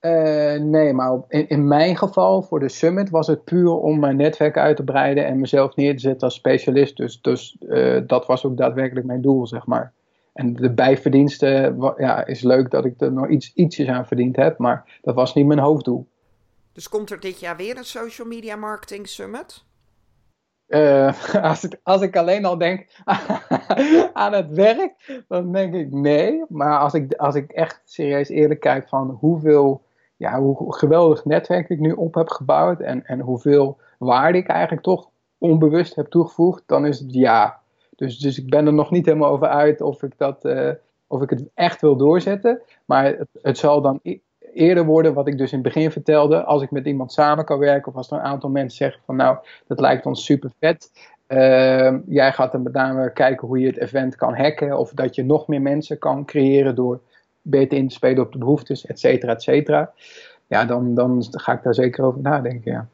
Uh, 0.00 0.60
nee, 0.60 0.92
maar 0.92 1.20
in, 1.28 1.48
in, 1.48 1.68
mijn 1.68 1.96
geval 1.96 2.42
voor 2.42 2.60
de 2.60 2.68
summit 2.68 3.10
was 3.10 3.26
het 3.26 3.44
puur 3.44 3.70
om 3.70 3.98
mijn 3.98 4.16
netwerk 4.16 4.56
uit 4.56 4.76
te 4.76 4.84
breiden 4.84 5.26
en 5.26 5.40
mezelf 5.40 5.76
neer 5.76 5.92
te 5.92 6.00
zetten 6.00 6.22
als 6.22 6.34
specialist. 6.34 6.96
Dus, 6.96 7.20
dus 7.20 7.56
uh, 7.60 8.00
dat 8.06 8.26
was 8.26 8.44
ook 8.44 8.56
daadwerkelijk 8.56 9.06
mijn 9.06 9.20
doel, 9.20 9.46
zeg 9.46 9.66
maar. 9.66 9.92
En 10.32 10.54
de 10.54 10.72
bijverdiensten, 10.72 11.76
ja, 11.96 12.26
is 12.26 12.42
leuk 12.42 12.70
dat 12.70 12.84
ik 12.84 13.00
er 13.00 13.12
nog 13.12 13.28
iets, 13.28 13.52
ietsjes 13.54 13.88
aan 13.88 14.06
verdiend 14.06 14.36
heb, 14.36 14.58
maar 14.58 14.98
dat 15.02 15.14
was 15.14 15.34
niet 15.34 15.46
mijn 15.46 15.58
hoofddoel. 15.58 16.06
Dus 16.72 16.88
komt 16.88 17.10
er 17.10 17.20
dit 17.20 17.40
jaar 17.40 17.56
weer 17.56 17.76
een 17.76 17.84
Social 17.84 18.28
Media 18.28 18.56
Marketing 18.56 19.08
Summit? 19.08 19.64
Uh, 20.74 21.34
als, 21.50 21.64
ik, 21.64 21.80
als 21.82 22.00
ik 22.00 22.16
alleen 22.16 22.44
al 22.44 22.58
denk 22.58 22.86
aan 24.12 24.32
het 24.32 24.48
werk, 24.50 25.22
dan 25.28 25.52
denk 25.52 25.74
ik 25.74 25.92
nee. 25.92 26.44
Maar 26.48 26.78
als 26.78 26.94
ik, 26.94 27.14
als 27.14 27.34
ik 27.34 27.52
echt 27.52 27.80
serieus 27.84 28.28
eerlijk 28.28 28.60
kijk 28.60 28.88
van 28.88 29.10
hoeveel, 29.10 29.82
ja, 30.16 30.40
hoe 30.40 30.74
geweldig 30.74 31.24
netwerk 31.24 31.68
ik 31.68 31.78
nu 31.78 31.92
op 31.92 32.14
heb 32.14 32.28
gebouwd 32.28 32.80
en, 32.80 33.06
en 33.06 33.20
hoeveel 33.20 33.78
waarde 33.98 34.38
ik 34.38 34.46
eigenlijk 34.46 34.82
toch 34.82 35.08
onbewust 35.38 35.94
heb 35.94 36.06
toegevoegd, 36.06 36.62
dan 36.66 36.86
is 36.86 36.98
het 36.98 37.14
ja. 37.14 37.60
Dus, 37.96 38.18
dus 38.18 38.38
ik 38.38 38.50
ben 38.50 38.66
er 38.66 38.72
nog 38.72 38.90
niet 38.90 39.06
helemaal 39.06 39.30
over 39.30 39.48
uit 39.48 39.80
of 39.80 40.02
ik, 40.02 40.18
dat, 40.18 40.44
uh, 40.44 40.70
of 41.06 41.22
ik 41.22 41.30
het 41.30 41.44
echt 41.54 41.80
wil 41.80 41.96
doorzetten. 41.96 42.62
Maar 42.84 43.04
het, 43.04 43.28
het 43.42 43.58
zal 43.58 43.80
dan 43.80 44.00
eerder 44.54 44.84
worden, 44.84 45.14
wat 45.14 45.26
ik 45.26 45.38
dus 45.38 45.52
in 45.52 45.58
het 45.58 45.74
begin 45.74 45.90
vertelde, 45.90 46.44
als 46.44 46.62
ik 46.62 46.70
met 46.70 46.86
iemand 46.86 47.12
samen 47.12 47.44
kan 47.44 47.58
werken 47.58 47.92
of 47.92 47.96
als 47.96 48.10
er 48.10 48.16
een 48.16 48.24
aantal 48.24 48.50
mensen 48.50 48.76
zeggen 48.76 49.00
van 49.04 49.16
nou, 49.16 49.36
dat 49.66 49.80
lijkt 49.80 50.06
ons 50.06 50.24
super 50.24 50.50
vet. 50.60 50.90
Ehm, 51.26 51.98
jij 52.06 52.32
gaat 52.32 52.52
dan 52.52 52.62
met 52.62 52.72
name 52.72 53.12
kijken 53.12 53.48
hoe 53.48 53.58
je 53.58 53.66
het 53.66 53.78
event 53.78 54.16
kan 54.16 54.34
hacken 54.34 54.78
of 54.78 54.90
dat 54.90 55.14
je 55.14 55.24
nog 55.24 55.46
meer 55.46 55.62
mensen 55.62 55.98
kan 55.98 56.24
creëren 56.24 56.74
door 56.74 57.00
beter 57.42 57.78
in 57.78 57.88
te 57.88 57.94
spelen 57.94 58.24
op 58.24 58.32
de 58.32 58.38
behoeftes, 58.38 58.86
et 58.86 59.00
cetera, 59.00 59.32
et 59.32 59.42
cetera. 59.42 59.92
Ja, 60.46 60.64
dan, 60.64 60.94
dan 60.94 61.24
ga 61.30 61.52
ik 61.52 61.62
daar 61.62 61.74
zeker 61.74 62.04
over 62.04 62.20
nadenken, 62.20 62.72
ja. 62.72 62.88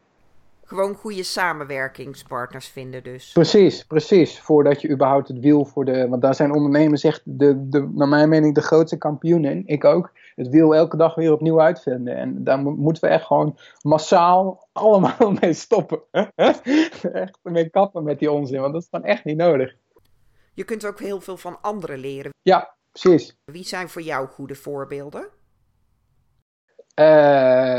Gewoon 0.64 0.94
goede 0.94 1.22
samenwerkingspartners 1.22 2.68
vinden 2.68 3.02
dus. 3.02 3.32
Precies, 3.32 3.84
precies. 3.84 4.40
Voordat 4.40 4.80
je 4.80 4.90
überhaupt 4.90 5.28
het 5.28 5.38
wiel 5.38 5.64
voor 5.64 5.84
de... 5.84 6.08
Want 6.08 6.22
daar 6.22 6.34
zijn 6.34 6.52
ondernemers 6.52 7.04
echt, 7.04 7.20
de, 7.24 7.68
de, 7.68 7.90
naar 7.94 8.08
mijn 8.08 8.28
mening, 8.28 8.54
de 8.54 8.60
grootste 8.60 8.98
kampioenen. 8.98 9.62
Ik 9.66 9.84
ook. 9.84 10.12
Het 10.38 10.48
wiel 10.48 10.74
elke 10.74 10.96
dag 10.96 11.14
weer 11.14 11.33
opnieuw 11.33 11.61
uitvinden. 11.61 12.16
En 12.16 12.44
daar 12.44 12.59
moeten 12.59 13.03
we 13.03 13.09
echt 13.09 13.24
gewoon 13.24 13.59
massaal 13.83 14.61
allemaal 14.72 15.33
mee 15.40 15.53
stoppen. 15.53 16.01
echt 16.35 17.38
mee 17.42 17.70
kappen 17.70 18.05
met 18.05 18.18
die 18.18 18.31
onzin, 18.31 18.61
want 18.61 18.72
dat 18.72 18.83
is 18.83 18.90
dan 18.90 19.05
echt 19.05 19.24
niet 19.24 19.37
nodig. 19.37 19.74
Je 20.55 20.64
kunt 20.64 20.87
ook 20.87 20.98
heel 20.98 21.20
veel 21.20 21.37
van 21.37 21.59
anderen 21.61 21.98
leren. 21.98 22.31
Ja, 22.42 22.74
precies. 22.92 23.37
Wie 23.44 23.64
zijn 23.64 23.88
voor 23.88 24.03
jou 24.03 24.27
goede 24.27 24.55
voorbeelden? 24.55 25.20
Uh, 26.94 27.05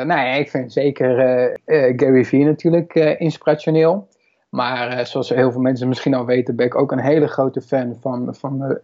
nou 0.06 0.08
ja, 0.08 0.34
ik 0.34 0.50
vind 0.50 0.74
zeker 0.74 1.20
uh, 1.66 1.94
Gary 1.96 2.26
Vee 2.26 2.44
natuurlijk 2.44 2.96
inspirationeel. 2.96 4.08
Maar 4.50 5.08
zoals 5.08 5.30
heel 5.30 5.52
veel 5.52 5.62
mensen 5.62 5.88
misschien 5.88 6.14
al 6.14 6.26
weten, 6.26 6.56
ben 6.56 6.66
ik 6.66 6.76
ook 6.76 6.92
een 6.92 7.00
hele 7.00 7.28
grote 7.28 7.62
fan 7.62 7.98
van, 8.02 8.36
van 8.36 8.80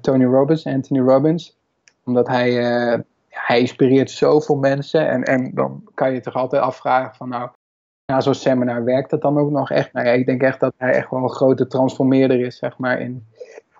Tony 0.00 0.24
Robbins, 0.24 0.66
Anthony 0.66 1.00
Robbins. 1.00 1.56
Omdat 2.04 2.26
hij, 2.26 3.04
hij 3.46 3.60
inspireert 3.60 4.10
zoveel 4.10 4.56
mensen. 4.56 5.08
En, 5.08 5.22
en 5.22 5.50
dan 5.54 5.90
kan 5.94 6.12
je 6.12 6.20
toch 6.20 6.34
altijd 6.34 6.62
afvragen 6.62 7.14
van 7.14 7.28
nou, 7.28 7.50
na 8.06 8.20
zo'n 8.20 8.34
seminar 8.34 8.84
werkt 8.84 9.10
dat 9.10 9.22
dan 9.22 9.38
ook 9.38 9.50
nog 9.50 9.70
echt? 9.70 9.92
Nou 9.92 10.06
ja, 10.06 10.12
ik 10.12 10.26
denk 10.26 10.42
echt 10.42 10.60
dat 10.60 10.74
hij 10.76 10.92
echt 10.92 11.10
wel 11.10 11.22
een 11.22 11.30
grote 11.30 11.66
transformeerder 11.66 12.40
is, 12.40 12.58
zeg 12.58 12.78
maar, 12.78 13.00
in, 13.00 13.26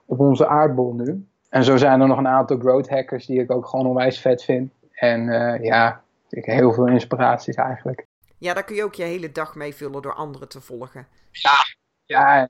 op 0.04 0.20
onze 0.20 0.46
aardbol 0.46 0.94
nu. 0.94 1.26
En 1.48 1.64
zo 1.64 1.76
zijn 1.76 2.00
er 2.00 2.06
nog 2.06 2.18
een 2.18 2.28
aantal 2.28 2.58
growth 2.58 2.88
hackers 2.88 3.26
die 3.26 3.40
ik 3.40 3.50
ook 3.50 3.66
gewoon 3.66 3.86
onwijs 3.86 4.20
vet 4.20 4.42
vind. 4.42 4.72
En 4.92 5.28
uh, 5.28 5.64
ja, 5.64 6.02
ik 6.28 6.44
heel 6.44 6.72
veel 6.72 6.86
inspiraties 6.86 7.54
eigenlijk. 7.54 8.06
Ja, 8.38 8.54
daar 8.54 8.64
kun 8.64 8.76
je 8.76 8.84
ook 8.84 8.94
je 8.94 9.02
hele 9.02 9.32
dag 9.32 9.54
mee 9.54 9.74
vullen 9.74 10.02
door 10.02 10.14
anderen 10.14 10.48
te 10.48 10.60
volgen. 10.60 11.06
Ja, 11.30 11.56
ja 12.04 12.48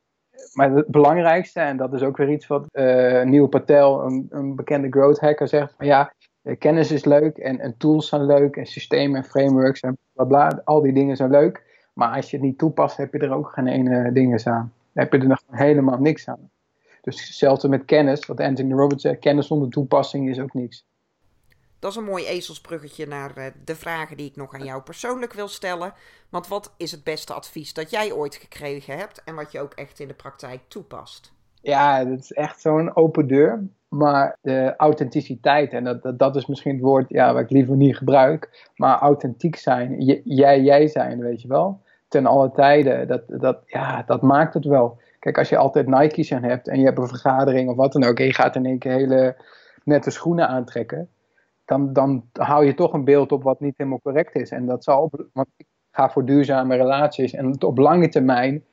maar 0.53 0.71
het 0.71 0.87
belangrijkste, 0.87 1.61
en 1.61 1.77
dat 1.77 1.93
is 1.93 2.03
ook 2.03 2.17
weer 2.17 2.31
iets 2.31 2.47
wat 2.47 2.67
uh, 2.73 3.23
Neil 3.23 3.47
Patel, 3.47 4.05
een, 4.05 4.27
een, 4.31 4.57
bekende 4.57 4.89
growth 4.91 5.21
hacker, 5.21 5.49
zegt: 5.49 5.75
van 5.77 5.87
ja, 5.87 6.01
eh, 6.01 6.18
kennis 6.59 6.91
is 6.91 7.05
leuk 7.05 7.37
en, 7.37 7.61
en, 7.61 7.77
tools 7.77 8.09
zijn 8.09 8.27
leuk 8.27 8.57
en 8.57 8.67
systemen 8.67 9.17
en 9.17 9.29
frameworks 9.29 9.81
en 9.81 9.99
bla 10.13 10.25
bla, 10.25 10.63
al 10.65 10.81
die 10.81 10.93
dingen 10.93 11.17
zijn 11.17 11.31
leuk. 11.31 11.63
Maar 11.93 12.15
als 12.15 12.31
je 12.31 12.37
het 12.37 12.47
niet 12.47 12.59
toepast, 12.59 12.97
heb 12.97 13.13
je 13.13 13.19
er 13.19 13.33
ook 13.33 13.53
geen 13.53 13.67
ene 13.67 14.13
dingen 14.13 14.47
aan. 14.47 14.73
Dan 14.93 15.05
heb 15.05 15.13
je 15.13 15.19
er 15.19 15.27
nog 15.27 15.43
helemaal 15.51 15.99
niks 15.99 16.29
aan. 16.29 16.51
Dus 17.03 17.27
hetzelfde 17.27 17.69
met 17.69 17.85
kennis, 17.85 18.27
wat 18.27 18.41
Anthony 18.41 18.73
Robbins 18.73 19.03
zegt, 19.03 19.19
kennis 19.19 19.47
zonder 19.47 19.71
toepassing 19.71 20.29
is 20.29 20.41
ook 20.41 20.55
niks. 20.55 20.87
Dat 21.79 21.91
is 21.91 21.97
een 21.97 22.05
mooi 22.05 22.27
ezelsbruggetje 22.27 23.07
naar 23.07 23.37
eh, 23.37 23.47
de 23.65 23.75
vragen 23.75 24.17
die 24.17 24.27
ik 24.27 24.37
nog 24.37 24.55
aan 24.55 24.65
jou 24.65 24.83
persoonlijk 24.83 25.33
wil 25.33 25.49
stellen. 25.49 25.95
Want 26.29 26.49
wat 26.49 26.75
is 26.77 26.91
het 26.91 27.05
beste 27.05 27.33
advies 27.33 27.73
dat 27.75 27.91
jij 27.91 28.13
ooit 28.13 28.35
gekregen 28.35 28.99
hebt 28.99 29.25
en 29.25 29.35
wat 29.35 29.53
je 29.53 29.61
ook 29.61 29.73
echt 29.73 30.01
in 30.01 30.09
de 30.09 30.15
praktijk 30.15 30.61
toepast? 30.69 31.33
Ja, 31.61 32.05
dat 32.05 32.19
is 32.19 32.33
echt 32.33 32.61
zo'n 32.61 32.97
open 32.97 33.27
deur. 33.27 33.67
Maar 33.89 34.37
de 34.41 34.75
authenticiteit, 34.77 35.73
en 35.73 35.85
dat, 35.85 36.19
dat, 36.19 36.37
is 36.37 36.47
misschien 36.47 36.73
het 36.73 36.83
woord 36.83 37.09
ja, 37.09 37.33
wat 37.33 37.43
ik 37.43 37.51
liever 37.51 37.77
niet 37.77 37.97
gebruik, 37.97 38.71
maar 38.77 38.99
authentiek 38.99 39.57
zijn, 39.57 40.01
jij 40.25 40.61
jij 40.63 40.87
zijn, 40.87 41.21
weet 41.21 41.43
je 41.43 41.49
wel, 41.49 41.81
ten 42.09 42.27
alle 42.27 42.51
tijden, 42.51 43.09
dat, 43.09 43.23
dat, 43.27 43.59
ja, 43.67 44.03
dat 44.03 44.23
maakt 44.23 44.55
het 44.55 44.65
wel. 44.65 45.01
Kijk, 45.19 45.39
als 45.39 45.49
je 45.49 45.57
altijd 45.57 45.87
Nike's 45.87 46.33
aan 46.33 46.43
hebt 46.43 46.69
en 46.69 46.79
je 46.79 46.85
hebt 46.85 46.99
een 46.99 47.09
vergadering 47.09 47.71
of 47.71 47.77
wat 47.77 47.93
dan 47.93 48.05
ook, 48.05 48.19
en 48.19 48.25
je 48.25 48.35
gaat 48.35 48.57
in 48.57 48.67
één 48.67 48.79
keer 48.79 48.93
hele 48.93 49.37
nette 49.85 50.11
schoenen 50.11 50.49
aantrekken, 50.49 51.09
dan, 51.65 51.93
dan 51.93 52.25
hou 52.33 52.67
je 52.67 52.75
toch 52.75 52.93
een 52.93 53.05
beeld 53.05 53.33
op 53.33 53.43
wat 53.43 53.61
niet 53.61 53.75
helemaal 53.77 54.01
correct 54.01 54.35
is. 54.35 54.51
En 54.51 54.67
dat 54.67 54.85
zal, 54.85 55.11
want 55.33 55.49
ik 55.57 55.67
ga 55.91 56.11
voor 56.11 56.25
duurzame 56.25 56.77
relaties 56.77 57.33
en 57.33 57.63
op 57.63 57.79
lange 57.79 58.09
termijn, 58.09 58.65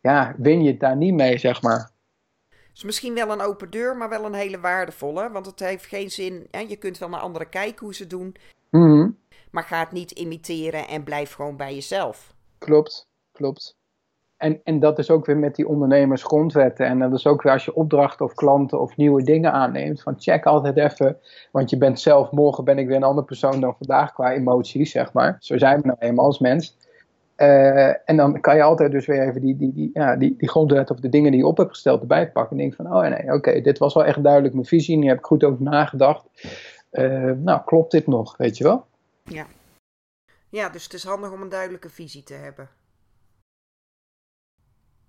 ja, 0.00 0.34
win 0.36 0.62
je 0.62 0.70
het 0.70 0.80
daar 0.80 0.96
niet 0.96 1.14
mee, 1.14 1.38
zeg 1.38 1.62
maar. 1.62 1.90
Dus 2.78 2.86
misschien 2.86 3.14
wel 3.14 3.30
een 3.30 3.40
open 3.40 3.70
deur, 3.70 3.96
maar 3.96 4.08
wel 4.08 4.24
een 4.24 4.34
hele 4.34 4.60
waardevolle. 4.60 5.30
Want 5.30 5.46
het 5.46 5.60
heeft 5.60 5.86
geen 5.86 6.10
zin. 6.10 6.46
Hè? 6.50 6.60
Je 6.60 6.76
kunt 6.76 6.98
wel 6.98 7.08
naar 7.08 7.20
anderen 7.20 7.48
kijken 7.48 7.84
hoe 7.84 7.94
ze 7.94 8.06
doen. 8.06 8.36
Mm 8.70 9.16
Maar 9.50 9.62
ga 9.62 9.78
het 9.78 9.92
niet 9.92 10.10
imiteren 10.10 10.88
en 10.88 11.04
blijf 11.04 11.32
gewoon 11.32 11.56
bij 11.56 11.74
jezelf. 11.74 12.34
Klopt, 12.58 13.08
klopt. 13.32 13.76
En, 14.36 14.60
en 14.64 14.80
dat 14.80 14.98
is 14.98 15.10
ook 15.10 15.26
weer 15.26 15.36
met 15.36 15.54
die 15.54 15.68
ondernemersgrondwetten. 15.68 16.86
En 16.86 16.98
dat 16.98 17.12
is 17.12 17.26
ook 17.26 17.42
weer 17.42 17.52
als 17.52 17.64
je 17.64 17.74
opdrachten 17.74 18.26
of 18.26 18.34
klanten 18.34 18.80
of 18.80 18.96
nieuwe 18.96 19.22
dingen 19.22 19.52
aanneemt. 19.52 20.02
Van 20.02 20.20
check 20.20 20.44
altijd 20.44 20.76
even. 20.76 21.18
Want 21.52 21.70
je 21.70 21.78
bent 21.78 22.00
zelf, 22.00 22.30
morgen 22.30 22.64
ben 22.64 22.78
ik 22.78 22.86
weer 22.86 22.96
een 22.96 23.02
andere 23.02 23.26
persoon 23.26 23.60
dan 23.60 23.74
vandaag 23.78 24.12
qua 24.12 24.32
emoties, 24.32 24.90
zeg 24.90 25.12
maar. 25.12 25.36
Zo 25.40 25.58
zijn 25.58 25.80
we 25.80 25.86
nou 25.86 25.98
eenmaal 25.98 26.24
als 26.24 26.38
mens. 26.38 26.76
Uh, 27.42 28.08
en 28.08 28.16
dan 28.16 28.40
kan 28.40 28.56
je 28.56 28.62
altijd 28.62 28.90
dus 28.90 29.06
weer 29.06 29.28
even 29.28 29.40
die, 29.40 29.56
die, 29.56 29.72
die, 29.72 29.90
ja, 29.92 30.16
die, 30.16 30.36
die 30.36 30.48
grondwet 30.48 30.90
of 30.90 31.00
de 31.00 31.08
dingen 31.08 31.30
die 31.30 31.40
je 31.40 31.46
op 31.46 31.56
hebt 31.56 31.70
gesteld 31.70 32.00
erbij 32.00 32.30
pakken. 32.30 32.50
En 32.50 32.62
denk 32.62 32.74
van, 32.74 32.86
oh 32.86 33.08
nee, 33.08 33.32
oké, 33.32 33.60
dit 33.60 33.78
was 33.78 33.94
wel 33.94 34.04
echt 34.04 34.22
duidelijk 34.22 34.54
mijn 34.54 34.66
visie. 34.66 34.98
Hier 34.98 35.08
heb 35.08 35.18
ik 35.18 35.24
goed 35.24 35.44
over 35.44 35.62
nagedacht. 35.62 36.24
Uh, 36.92 37.32
nou, 37.32 37.62
klopt 37.64 37.90
dit 37.90 38.06
nog, 38.06 38.36
weet 38.36 38.56
je 38.56 38.64
wel? 38.64 38.86
Ja. 39.22 39.46
Ja, 40.48 40.68
dus 40.68 40.84
het 40.84 40.92
is 40.92 41.04
handig 41.04 41.32
om 41.32 41.42
een 41.42 41.48
duidelijke 41.48 41.90
visie 41.90 42.22
te 42.22 42.34
hebben. 42.34 42.68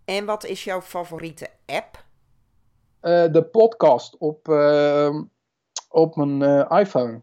En 0.06 0.26
wat 0.26 0.46
is 0.46 0.64
jouw 0.64 0.82
favoriete 0.82 1.48
app? 1.66 2.06
Uh, 3.02 3.32
de 3.34 3.44
podcast 3.44 4.18
op, 4.18 4.48
uh, 4.48 5.22
op 5.90 6.16
mijn 6.16 6.42
uh, 6.42 6.80
iPhone. 6.80 7.22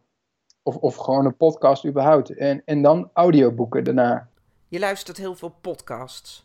Of, 0.62 0.76
of 0.76 0.96
gewoon 0.96 1.24
een 1.24 1.36
podcast 1.36 1.86
überhaupt. 1.86 2.36
En, 2.36 2.62
en 2.64 2.82
dan 2.82 3.10
audioboeken 3.12 3.84
daarna. 3.84 4.28
Je 4.68 4.78
luistert 4.78 5.16
heel 5.16 5.34
veel 5.34 5.54
podcasts. 5.60 6.44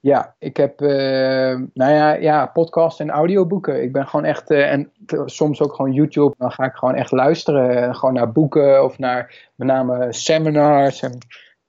Ja, 0.00 0.34
ik 0.38 0.56
heb, 0.56 0.80
nou 0.80 1.92
ja, 1.92 2.12
ja, 2.12 2.46
podcasts 2.46 3.00
en 3.00 3.10
audioboeken. 3.10 3.82
Ik 3.82 3.92
ben 3.92 4.06
gewoon 4.08 4.24
echt, 4.24 4.50
en 4.50 4.92
soms 5.24 5.62
ook 5.62 5.74
gewoon 5.74 5.92
YouTube. 5.92 6.34
Dan 6.38 6.52
ga 6.52 6.64
ik 6.64 6.74
gewoon 6.74 6.94
echt 6.94 7.12
luisteren. 7.12 7.94
Gewoon 7.94 8.14
naar 8.14 8.32
boeken 8.32 8.84
of 8.84 8.98
naar 8.98 9.50
met 9.54 9.68
name 9.68 10.12
seminars. 10.12 11.02
En 11.02 11.18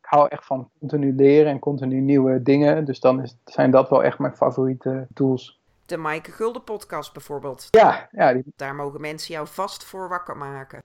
hou 0.02 0.28
echt 0.28 0.46
van 0.46 0.70
continu 0.80 1.16
leren 1.16 1.52
en 1.52 1.60
continu 1.60 2.00
nieuwe 2.00 2.42
dingen. 2.42 2.86
Dus 2.86 3.00
dan 3.00 3.22
is, 3.22 3.38
zijn 3.46 3.72
dat 3.72 3.90
wel 3.90 4.04
echt 4.04 4.20
mijn 4.20 4.36
favoriete 4.36 5.08
tools. 5.14 5.62
De 5.86 5.98
Maaike 5.98 6.32
Gulden 6.32 6.64
podcast 6.64 7.14
bijvoorbeeld. 7.14 7.68
Ja, 7.72 8.08
ja. 8.12 8.34
Die... 8.34 8.44
Daar 8.56 8.76
mogen 8.76 9.02
mensen 9.02 9.34
jou 9.34 9.48
vast 9.48 9.84
voor 9.84 10.10
wakker 10.10 10.38
maken. 10.38 10.84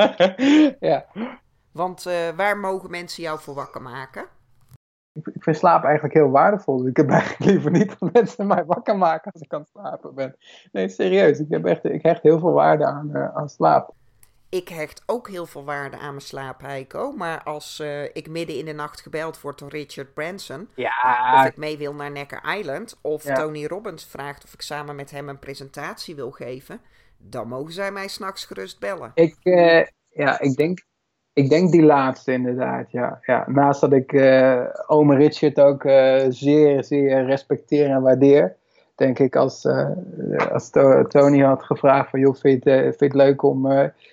ja. 0.90 1.06
Want 1.72 2.06
uh, 2.06 2.28
waar 2.36 2.58
mogen 2.58 2.90
mensen 2.90 3.22
jou 3.22 3.40
voor 3.40 3.54
wakker 3.54 3.82
maken? 3.82 4.26
Ik, 5.12 5.26
ik, 5.26 5.42
vind 5.42 5.56
slaap 5.56 5.84
eigenlijk 5.84 6.14
heel 6.14 6.30
waardevol. 6.30 6.76
Dus 6.76 6.88
ik 6.88 6.96
heb 6.96 7.10
eigenlijk 7.18 7.50
liever 7.50 7.70
niet 7.70 7.98
dat 7.98 8.12
mensen 8.12 8.46
mij 8.46 8.64
wakker 8.64 8.98
maken 8.98 9.32
als 9.32 9.42
ik 9.42 9.52
aan 9.52 9.60
het 9.60 9.68
slapen 9.68 10.14
ben. 10.14 10.36
Nee, 10.72 10.88
serieus. 10.88 11.38
Ik, 11.38 11.46
heb 11.48 11.64
echt, 11.64 11.84
ik 11.84 12.02
hecht 12.02 12.22
heel 12.22 12.38
veel 12.38 12.52
waarde 12.52 12.86
aan, 12.86 13.10
uh, 13.12 13.36
aan 13.36 13.48
slaap 13.48 13.94
ik 14.52 14.68
hecht 14.68 15.02
ook 15.06 15.28
heel 15.28 15.46
veel 15.46 15.64
waarde 15.64 15.96
aan 15.96 16.08
mijn 16.08 16.20
slaap, 16.20 16.60
Heiko. 16.60 17.12
Maar 17.12 17.42
als 17.42 17.80
uh, 17.80 18.02
ik 18.02 18.28
midden 18.28 18.56
in 18.56 18.64
de 18.64 18.72
nacht 18.72 19.00
gebeld 19.00 19.40
word 19.40 19.58
door 19.58 19.68
Richard 19.68 20.14
Branson... 20.14 20.68
Ja. 20.74 21.40
of 21.40 21.46
ik 21.46 21.56
mee 21.56 21.78
wil 21.78 21.94
naar 21.94 22.10
Necker 22.10 22.56
Island... 22.58 22.98
of 23.02 23.24
ja. 23.24 23.34
Tony 23.34 23.66
Robbins 23.66 24.04
vraagt 24.04 24.44
of 24.44 24.52
ik 24.52 24.62
samen 24.62 24.96
met 24.96 25.10
hem 25.10 25.28
een 25.28 25.38
presentatie 25.38 26.14
wil 26.14 26.30
geven... 26.30 26.80
dan 27.18 27.48
mogen 27.48 27.72
zij 27.72 27.92
mij 27.92 28.08
s'nachts 28.08 28.44
gerust 28.44 28.80
bellen. 28.80 29.10
Ik, 29.14 29.36
uh, 29.42 29.84
ja, 30.08 30.40
ik 30.40 30.56
denk, 30.56 30.84
ik 31.32 31.48
denk 31.48 31.72
die 31.72 31.82
laatste 31.82 32.32
inderdaad, 32.32 32.90
ja. 32.90 33.18
ja. 33.22 33.44
Naast 33.48 33.80
dat 33.80 33.92
ik 33.92 34.12
uh, 34.12 34.64
ome 34.86 35.16
Richard 35.16 35.60
ook 35.60 35.82
zeer, 36.28 36.84
zeer 36.84 37.24
respecteer 37.24 37.90
en 37.90 38.02
waardeer 38.02 38.56
denk 38.94 39.18
ik, 39.18 39.36
als, 39.36 39.64
uh, 39.64 39.90
als 40.52 40.70
Tony 41.08 41.40
had 41.40 41.62
gevraagd 41.62 42.10
van, 42.10 42.20
joh, 42.20 42.34
vind 42.34 42.64
je 42.64 42.70
het, 42.70 43.14
leuk 43.14 43.42
om 43.42 43.72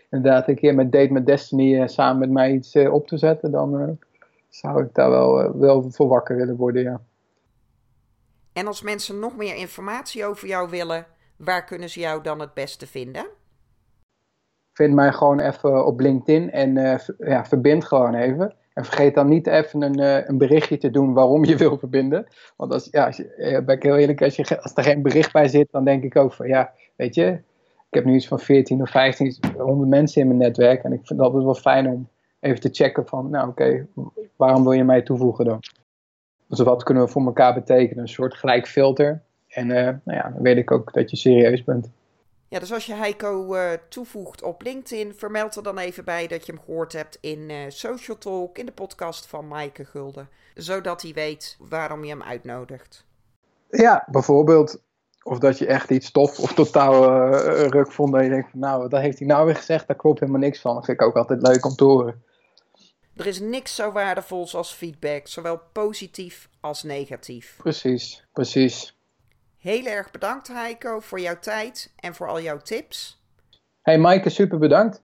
inderdaad 0.09 0.47
een 0.47 0.55
keer 0.55 0.75
met 0.75 0.91
Date 0.91 1.13
met 1.13 1.25
Destiny 1.25 1.87
samen 1.87 2.19
met 2.19 2.29
mij 2.29 2.51
iets 2.51 2.75
op 2.75 3.07
te 3.07 3.17
zetten, 3.17 3.51
dan 3.51 3.99
zou 4.49 4.83
ik 4.83 4.93
daar 4.93 5.09
wel, 5.09 5.57
wel 5.59 5.91
voor 5.91 6.07
wakker 6.07 6.35
willen 6.35 6.55
worden, 6.55 6.83
ja. 6.83 7.01
En 8.53 8.67
als 8.67 8.81
mensen 8.81 9.19
nog 9.19 9.35
meer 9.35 9.55
informatie 9.55 10.25
over 10.25 10.47
jou 10.47 10.69
willen, 10.69 11.05
waar 11.37 11.65
kunnen 11.65 11.89
ze 11.89 11.99
jou 11.99 12.21
dan 12.21 12.39
het 12.39 12.53
beste 12.53 12.87
vinden? 12.87 13.25
Vind 14.79 14.93
mij 14.93 15.11
gewoon 15.11 15.39
even 15.39 15.85
op 15.85 15.99
LinkedIn 15.99 16.51
en 16.51 16.73
ja, 17.17 17.45
verbind 17.45 17.85
gewoon 17.85 18.15
even. 18.15 18.55
En 18.79 18.85
vergeet 18.85 19.15
dan 19.15 19.27
niet 19.27 19.47
even 19.47 19.81
een, 19.81 19.99
uh, 19.99 20.27
een 20.27 20.37
berichtje 20.37 20.77
te 20.77 20.89
doen 20.89 21.13
waarom 21.13 21.45
je 21.45 21.57
wil 21.65 21.77
verbinden. 21.77 22.27
Want 22.57 22.73
als, 22.73 22.87
ja, 22.91 23.05
als 23.05 23.25
eh, 23.35 23.65
ben 23.65 23.75
ik 23.75 23.83
heel 23.83 23.97
eerlijk, 23.97 24.21
als, 24.21 24.35
je, 24.35 24.61
als 24.61 24.71
er 24.75 24.83
geen 24.83 25.01
bericht 25.01 25.31
bij 25.31 25.47
zit, 25.47 25.67
dan 25.71 25.83
denk 25.83 26.03
ik 26.03 26.15
ook 26.15 26.33
van 26.33 26.47
ja, 26.47 26.73
weet 26.95 27.15
je, 27.15 27.27
ik 27.89 27.93
heb 27.95 28.05
nu 28.05 28.15
iets 28.15 28.27
van 28.27 28.39
14 28.39 28.81
of 28.81 28.89
15, 28.89 29.35
100 29.57 29.89
mensen 29.89 30.21
in 30.21 30.27
mijn 30.27 30.39
netwerk. 30.39 30.83
En 30.83 30.93
ik 30.93 30.99
vind 31.03 31.19
altijd 31.19 31.43
wel 31.43 31.55
fijn 31.55 31.87
om 31.87 32.07
even 32.39 32.59
te 32.59 32.69
checken 32.71 33.07
van, 33.07 33.29
nou 33.29 33.49
oké, 33.49 33.87
waarom 34.35 34.63
wil 34.63 34.71
je 34.71 34.83
mij 34.83 35.01
toevoegen 35.01 35.45
dan? 35.45 35.59
Dus 36.47 36.59
wat 36.59 36.83
kunnen 36.83 37.03
we 37.03 37.09
voor 37.09 37.25
elkaar 37.25 37.53
betekenen? 37.53 38.03
Een 38.03 38.09
soort 38.09 38.35
gelijk 38.35 38.67
filter. 38.67 39.21
En 39.47 39.67
nou 39.67 39.99
ja, 40.03 40.29
dan 40.33 40.41
weet 40.41 40.57
ik 40.57 40.71
ook 40.71 40.93
dat 40.93 41.09
je 41.09 41.17
serieus 41.17 41.63
bent. 41.63 41.89
Ja, 42.49 42.59
dus 42.59 42.73
als 42.73 42.85
je 42.85 42.93
Heiko 42.93 43.55
uh, 43.55 43.71
toevoegt 43.89 44.43
op 44.43 44.61
LinkedIn, 44.61 45.13
vermeld 45.15 45.55
er 45.55 45.63
dan 45.63 45.77
even 45.77 46.05
bij 46.05 46.27
dat 46.27 46.45
je 46.45 46.51
hem 46.51 46.61
gehoord 46.61 46.93
hebt 46.93 47.17
in 47.21 47.49
uh, 47.49 47.57
Social 47.67 48.17
Talk, 48.17 48.57
in 48.57 48.65
de 48.65 48.71
podcast 48.71 49.27
van 49.27 49.47
Maaike 49.47 49.85
Gulden. 49.85 50.29
Zodat 50.53 51.01
hij 51.01 51.13
weet 51.13 51.57
waarom 51.59 52.03
je 52.03 52.09
hem 52.09 52.23
uitnodigt. 52.23 53.05
Ja, 53.69 54.07
bijvoorbeeld. 54.11 54.81
Of 55.23 55.39
dat 55.39 55.57
je 55.57 55.65
echt 55.65 55.89
iets 55.89 56.11
tof 56.11 56.39
of 56.39 56.53
totaal 56.53 57.03
uh, 57.03 57.67
ruk 57.67 57.91
vond. 57.91 58.13
Dat 58.13 58.23
je 58.23 58.29
denkt 58.29 58.49
van 58.49 58.59
nou, 58.59 58.89
dat 58.89 59.01
heeft 59.01 59.19
hij 59.19 59.27
nou 59.27 59.45
weer 59.45 59.55
gezegd. 59.55 59.87
Daar 59.87 59.95
klopt 59.95 60.19
helemaal 60.19 60.41
niks 60.41 60.61
van. 60.61 60.75
Dat 60.75 60.85
vind 60.85 61.01
ik 61.01 61.07
ook 61.07 61.15
altijd 61.15 61.41
leuk 61.41 61.65
om 61.65 61.75
te 61.75 61.83
horen. 61.83 62.23
Er 63.15 63.27
is 63.27 63.39
niks 63.39 63.75
zo 63.75 63.91
waardevols 63.91 64.55
als 64.55 64.73
feedback, 64.73 65.27
zowel 65.27 65.61
positief 65.71 66.49
als 66.59 66.83
negatief. 66.83 67.55
Precies, 67.57 68.25
precies. 68.33 68.98
Heel 69.69 69.85
erg 69.85 70.11
bedankt 70.11 70.47
Heiko 70.47 70.99
voor 70.99 71.19
jouw 71.19 71.39
tijd 71.39 71.93
en 71.95 72.15
voor 72.15 72.27
al 72.27 72.41
jouw 72.41 72.57
tips. 72.57 73.23
Hey 73.81 73.97
Maaike, 73.97 74.29
super 74.29 74.59
bedankt. 74.59 75.03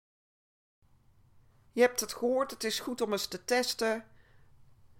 Je 1.73 1.81
hebt 1.81 2.01
het 2.01 2.13
gehoord, 2.13 2.51
het 2.51 2.65
is 2.65 2.81
goed 2.81 3.01
om 3.01 3.13
eens 3.13 3.27
te 3.27 3.45
testen. 3.45 4.05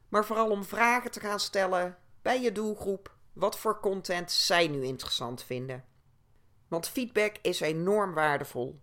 Maar 0.09 0.25
vooral 0.25 0.51
om 0.51 0.65
vragen 0.65 1.11
te 1.11 1.21
gaan 1.21 1.41
stellen 1.41 1.97
bij 2.23 2.41
je 2.41 2.53
doelgroep 2.53 3.17
wat 3.33 3.59
voor 3.59 3.81
content 3.81 4.33
zij 4.33 4.69
nu 4.69 4.85
interessant 4.85 5.43
vinden. 5.43 5.85
Want 6.69 6.89
feedback 6.89 7.35
is 7.43 7.61
enorm 7.61 8.15
waardevol. 8.15 8.81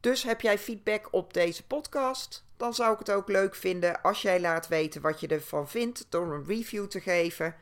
Dus 0.00 0.22
heb 0.22 0.40
jij 0.40 0.58
feedback 0.58 1.08
op 1.10 1.32
deze 1.32 1.66
podcast? 1.66 2.44
Dan 2.56 2.74
zou 2.74 2.92
ik 2.92 2.98
het 2.98 3.10
ook 3.10 3.28
leuk 3.28 3.54
vinden 3.54 4.02
als 4.02 4.22
jij 4.22 4.40
laat 4.40 4.68
weten 4.68 5.00
wat 5.02 5.20
je 5.20 5.26
ervan 5.26 5.68
vindt 5.68 6.06
door 6.08 6.34
een 6.34 6.44
review 6.46 6.86
te 6.86 7.00
geven 7.00 7.56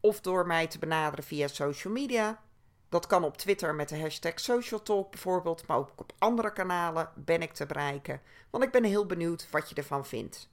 of 0.00 0.20
door 0.20 0.46
mij 0.46 0.66
te 0.66 0.78
benaderen 0.78 1.24
via 1.24 1.48
social 1.48 1.92
media. 1.92 2.42
Dat 2.88 3.06
kan 3.06 3.24
op 3.24 3.36
Twitter 3.36 3.74
met 3.74 3.88
de 3.88 3.98
hashtag 3.98 4.40
SocialTalk 4.40 5.10
bijvoorbeeld, 5.10 5.66
maar 5.66 5.76
ook 5.76 5.90
op 5.96 6.12
andere 6.18 6.52
kanalen 6.52 7.10
ben 7.14 7.42
ik 7.42 7.52
te 7.52 7.66
bereiken, 7.66 8.20
want 8.50 8.64
ik 8.64 8.70
ben 8.70 8.84
heel 8.84 9.06
benieuwd 9.06 9.50
wat 9.50 9.68
je 9.68 9.74
ervan 9.74 10.06
vindt. 10.06 10.48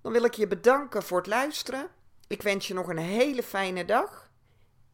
Dan 0.00 0.12
wil 0.12 0.24
ik 0.24 0.34
je 0.34 0.46
bedanken 0.46 1.02
voor 1.02 1.18
het 1.18 1.26
luisteren. 1.26 1.88
Ik 2.26 2.42
wens 2.42 2.68
je 2.68 2.74
nog 2.74 2.88
een 2.88 2.98
hele 2.98 3.42
fijne 3.42 3.84
dag 3.84 4.30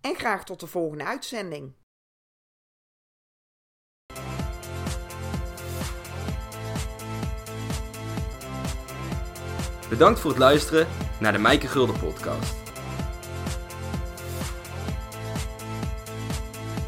en 0.01 0.15
graag 0.15 0.45
tot 0.45 0.61
de 0.61 0.67
volgende 0.67 1.05
uitzending. 1.05 1.73
Bedankt 9.89 10.21
voor 10.21 10.31
het 10.31 10.39
luisteren 10.39 11.06
naar 11.19 11.33
de 11.33 11.39
Mijke 11.39 11.69
Gulden 11.69 11.99
podcast. 11.99 12.66